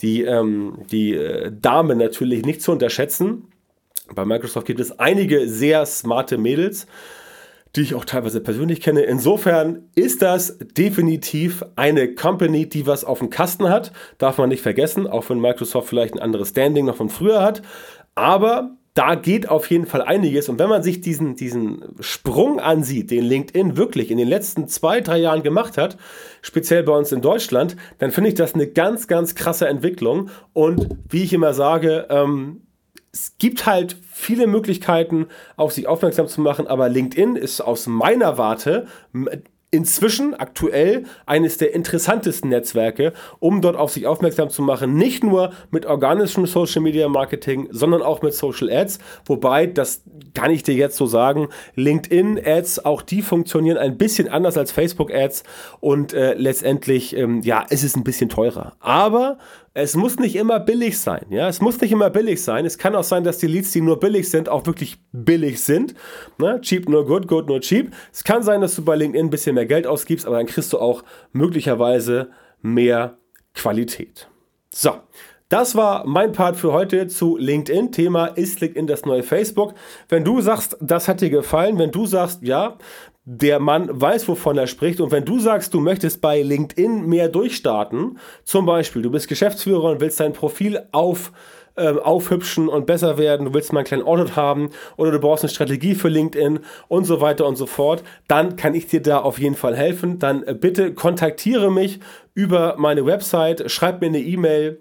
die, 0.00 0.22
ähm, 0.22 0.78
die 0.92 1.12
äh, 1.12 1.50
Dame 1.50 1.96
natürlich 1.96 2.44
nicht 2.44 2.62
zu 2.62 2.70
unterschätzen. 2.70 3.48
Bei 4.14 4.24
Microsoft 4.24 4.64
gibt 4.64 4.78
es 4.78 4.96
einige 5.00 5.48
sehr 5.48 5.84
smarte 5.86 6.38
Mädels, 6.38 6.86
die 7.74 7.80
ich 7.80 7.96
auch 7.96 8.04
teilweise 8.04 8.40
persönlich 8.40 8.80
kenne. 8.80 9.02
Insofern 9.02 9.88
ist 9.96 10.22
das 10.22 10.56
definitiv 10.58 11.64
eine 11.74 12.14
Company, 12.14 12.68
die 12.68 12.86
was 12.86 13.04
auf 13.04 13.18
dem 13.18 13.28
Kasten 13.28 13.68
hat. 13.68 13.90
Darf 14.18 14.38
man 14.38 14.50
nicht 14.50 14.62
vergessen, 14.62 15.08
auch 15.08 15.28
wenn 15.28 15.40
Microsoft 15.40 15.88
vielleicht 15.88 16.14
ein 16.14 16.20
anderes 16.20 16.50
Standing 16.50 16.86
noch 16.86 16.96
von 16.96 17.10
früher 17.10 17.42
hat. 17.42 17.62
Aber 18.14 18.77
da 18.98 19.14
geht 19.14 19.48
auf 19.48 19.70
jeden 19.70 19.86
Fall 19.86 20.02
einiges. 20.02 20.48
Und 20.48 20.58
wenn 20.58 20.68
man 20.68 20.82
sich 20.82 21.00
diesen, 21.00 21.36
diesen 21.36 21.84
Sprung 22.00 22.58
ansieht, 22.58 23.12
den 23.12 23.22
LinkedIn 23.22 23.76
wirklich 23.76 24.10
in 24.10 24.18
den 24.18 24.26
letzten 24.26 24.66
zwei, 24.66 25.00
drei 25.00 25.18
Jahren 25.18 25.44
gemacht 25.44 25.78
hat, 25.78 25.96
speziell 26.42 26.82
bei 26.82 26.92
uns 26.92 27.12
in 27.12 27.20
Deutschland, 27.20 27.76
dann 27.98 28.10
finde 28.10 28.30
ich 28.30 28.34
das 28.34 28.54
eine 28.54 28.66
ganz, 28.66 29.06
ganz 29.06 29.36
krasse 29.36 29.68
Entwicklung. 29.68 30.30
Und 30.52 30.88
wie 31.08 31.22
ich 31.22 31.32
immer 31.32 31.54
sage, 31.54 32.08
ähm, 32.10 32.62
es 33.12 33.36
gibt 33.38 33.66
halt 33.66 33.96
viele 34.10 34.48
Möglichkeiten, 34.48 35.28
auf 35.56 35.72
sich 35.72 35.86
aufmerksam 35.86 36.26
zu 36.26 36.40
machen, 36.40 36.66
aber 36.66 36.88
LinkedIn 36.88 37.36
ist 37.36 37.60
aus 37.60 37.86
meiner 37.86 38.36
Warte 38.36 38.88
inzwischen 39.70 40.34
aktuell 40.34 41.04
eines 41.26 41.58
der 41.58 41.74
interessantesten 41.74 42.48
Netzwerke, 42.48 43.12
um 43.38 43.60
dort 43.60 43.76
auf 43.76 43.90
sich 43.90 44.06
aufmerksam 44.06 44.48
zu 44.48 44.62
machen. 44.62 44.94
Nicht 44.94 45.22
nur 45.22 45.52
mit 45.70 45.84
organischem 45.84 46.46
Social 46.46 46.80
Media 46.80 47.08
Marketing, 47.08 47.68
sondern 47.70 48.00
auch 48.00 48.22
mit 48.22 48.32
Social 48.34 48.70
Ads. 48.70 48.98
Wobei, 49.26 49.66
das 49.66 50.02
kann 50.34 50.50
ich 50.50 50.62
dir 50.62 50.74
jetzt 50.74 50.96
so 50.96 51.06
sagen, 51.06 51.48
LinkedIn 51.74 52.40
Ads, 52.42 52.84
auch 52.84 53.02
die 53.02 53.20
funktionieren 53.20 53.76
ein 53.76 53.98
bisschen 53.98 54.28
anders 54.28 54.56
als 54.56 54.72
Facebook 54.72 55.12
Ads 55.12 55.42
und 55.80 56.14
äh, 56.14 56.32
letztendlich, 56.34 57.14
ähm, 57.14 57.42
ja, 57.42 57.62
ist 57.68 57.84
es 57.84 57.94
ein 57.94 58.04
bisschen 58.04 58.30
teurer. 58.30 58.72
Aber 58.80 59.38
es 59.80 59.94
muss 59.94 60.18
nicht 60.18 60.34
immer 60.34 60.58
billig 60.58 60.98
sein. 60.98 61.26
Ja? 61.30 61.48
Es 61.48 61.60
muss 61.60 61.80
nicht 61.80 61.92
immer 61.92 62.10
billig 62.10 62.42
sein. 62.42 62.66
Es 62.66 62.78
kann 62.78 62.96
auch 62.96 63.04
sein, 63.04 63.22
dass 63.22 63.38
die 63.38 63.46
Leads, 63.46 63.70
die 63.70 63.80
nur 63.80 64.00
billig 64.00 64.28
sind, 64.28 64.48
auch 64.48 64.66
wirklich 64.66 64.98
billig 65.12 65.62
sind. 65.62 65.94
Ne? 66.38 66.60
Cheap 66.60 66.88
nur 66.88 67.06
good, 67.06 67.28
good 67.28 67.46
nur 67.46 67.60
cheap. 67.60 67.94
Es 68.12 68.24
kann 68.24 68.42
sein, 68.42 68.60
dass 68.60 68.74
du 68.74 68.84
bei 68.84 68.96
LinkedIn 68.96 69.26
ein 69.26 69.30
bisschen 69.30 69.54
mehr 69.54 69.66
Geld 69.66 69.86
ausgibst, 69.86 70.26
aber 70.26 70.36
dann 70.36 70.46
kriegst 70.46 70.72
du 70.72 70.78
auch 70.78 71.04
möglicherweise 71.32 72.30
mehr 72.60 73.18
Qualität. 73.54 74.28
So, 74.74 74.94
das 75.48 75.76
war 75.76 76.04
mein 76.06 76.32
Part 76.32 76.56
für 76.56 76.72
heute 76.72 77.06
zu 77.06 77.36
LinkedIn. 77.36 77.92
Thema 77.92 78.26
ist 78.26 78.60
LinkedIn 78.60 78.88
das 78.88 79.04
neue 79.04 79.22
Facebook. 79.22 79.74
Wenn 80.08 80.24
du 80.24 80.40
sagst, 80.40 80.76
das 80.80 81.06
hat 81.06 81.20
dir 81.20 81.30
gefallen, 81.30 81.78
wenn 81.78 81.92
du 81.92 82.04
sagst, 82.04 82.42
ja, 82.42 82.78
der 83.30 83.60
Mann 83.60 83.88
weiß, 83.92 84.26
wovon 84.26 84.56
er 84.56 84.66
spricht. 84.66 85.02
Und 85.02 85.12
wenn 85.12 85.26
du 85.26 85.38
sagst, 85.38 85.74
du 85.74 85.80
möchtest 85.80 86.22
bei 86.22 86.40
LinkedIn 86.40 87.04
mehr 87.04 87.28
durchstarten, 87.28 88.18
zum 88.42 88.64
Beispiel, 88.64 89.02
du 89.02 89.10
bist 89.10 89.28
Geschäftsführer 89.28 89.90
und 89.90 90.00
willst 90.00 90.18
dein 90.18 90.32
Profil 90.32 90.80
auf 90.92 91.30
ähm, 91.76 91.98
aufhübschen 91.98 92.68
und 92.68 92.86
besser 92.86 93.18
werden, 93.18 93.44
du 93.44 93.54
willst 93.54 93.72
mal 93.74 93.80
einen 93.80 93.86
kleinen 93.86 94.02
Audit 94.02 94.34
haben 94.34 94.70
oder 94.96 95.10
du 95.10 95.20
brauchst 95.20 95.44
eine 95.44 95.50
Strategie 95.50 95.94
für 95.94 96.08
LinkedIn 96.08 96.60
und 96.88 97.04
so 97.04 97.20
weiter 97.20 97.46
und 97.46 97.56
so 97.56 97.66
fort, 97.66 98.02
dann 98.28 98.56
kann 98.56 98.74
ich 98.74 98.86
dir 98.86 99.02
da 99.02 99.18
auf 99.18 99.38
jeden 99.38 99.54
Fall 99.56 99.76
helfen. 99.76 100.18
Dann 100.18 100.42
äh, 100.44 100.54
bitte 100.54 100.94
kontaktiere 100.94 101.70
mich 101.70 102.00
über 102.32 102.76
meine 102.78 103.04
Website, 103.04 103.70
schreib 103.70 104.00
mir 104.00 104.06
eine 104.06 104.20
E-Mail 104.20 104.80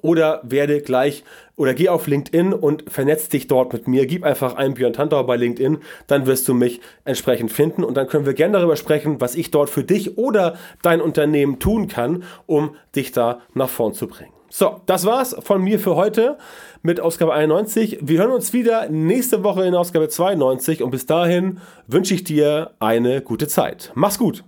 oder 0.00 0.42
werde 0.44 0.80
gleich 0.80 1.24
oder 1.56 1.74
geh 1.74 1.88
auf 1.88 2.06
LinkedIn 2.06 2.52
und 2.52 2.84
vernetz 2.90 3.28
dich 3.28 3.46
dort 3.46 3.72
mit 3.72 3.88
mir. 3.88 4.06
Gib 4.06 4.24
einfach 4.24 4.54
ein 4.54 4.74
Björn 4.74 4.92
Tantau 4.92 5.22
bei 5.24 5.36
LinkedIn, 5.36 5.78
dann 6.06 6.26
wirst 6.26 6.48
du 6.48 6.54
mich 6.54 6.80
entsprechend 7.04 7.52
finden 7.52 7.84
und 7.84 7.96
dann 7.96 8.08
können 8.08 8.26
wir 8.26 8.34
gerne 8.34 8.58
darüber 8.58 8.76
sprechen, 8.76 9.20
was 9.20 9.34
ich 9.34 9.50
dort 9.50 9.70
für 9.70 9.84
dich 9.84 10.18
oder 10.18 10.56
dein 10.82 11.00
Unternehmen 11.00 11.58
tun 11.58 11.88
kann, 11.88 12.24
um 12.46 12.76
dich 12.94 13.12
da 13.12 13.40
nach 13.54 13.68
vorn 13.68 13.94
zu 13.94 14.08
bringen. 14.08 14.32
So, 14.56 14.80
das 14.86 15.04
war's 15.04 15.34
von 15.40 15.62
mir 15.62 15.80
für 15.80 15.96
heute 15.96 16.38
mit 16.82 17.00
Ausgabe 17.00 17.32
91. 17.32 17.98
Wir 18.02 18.20
hören 18.20 18.30
uns 18.30 18.52
wieder 18.52 18.88
nächste 18.88 19.42
Woche 19.42 19.64
in 19.64 19.74
Ausgabe 19.74 20.08
92 20.08 20.82
und 20.82 20.90
bis 20.90 21.06
dahin 21.06 21.58
wünsche 21.88 22.14
ich 22.14 22.22
dir 22.22 22.70
eine 22.78 23.20
gute 23.20 23.48
Zeit. 23.48 23.90
Mach's 23.96 24.16
gut! 24.16 24.44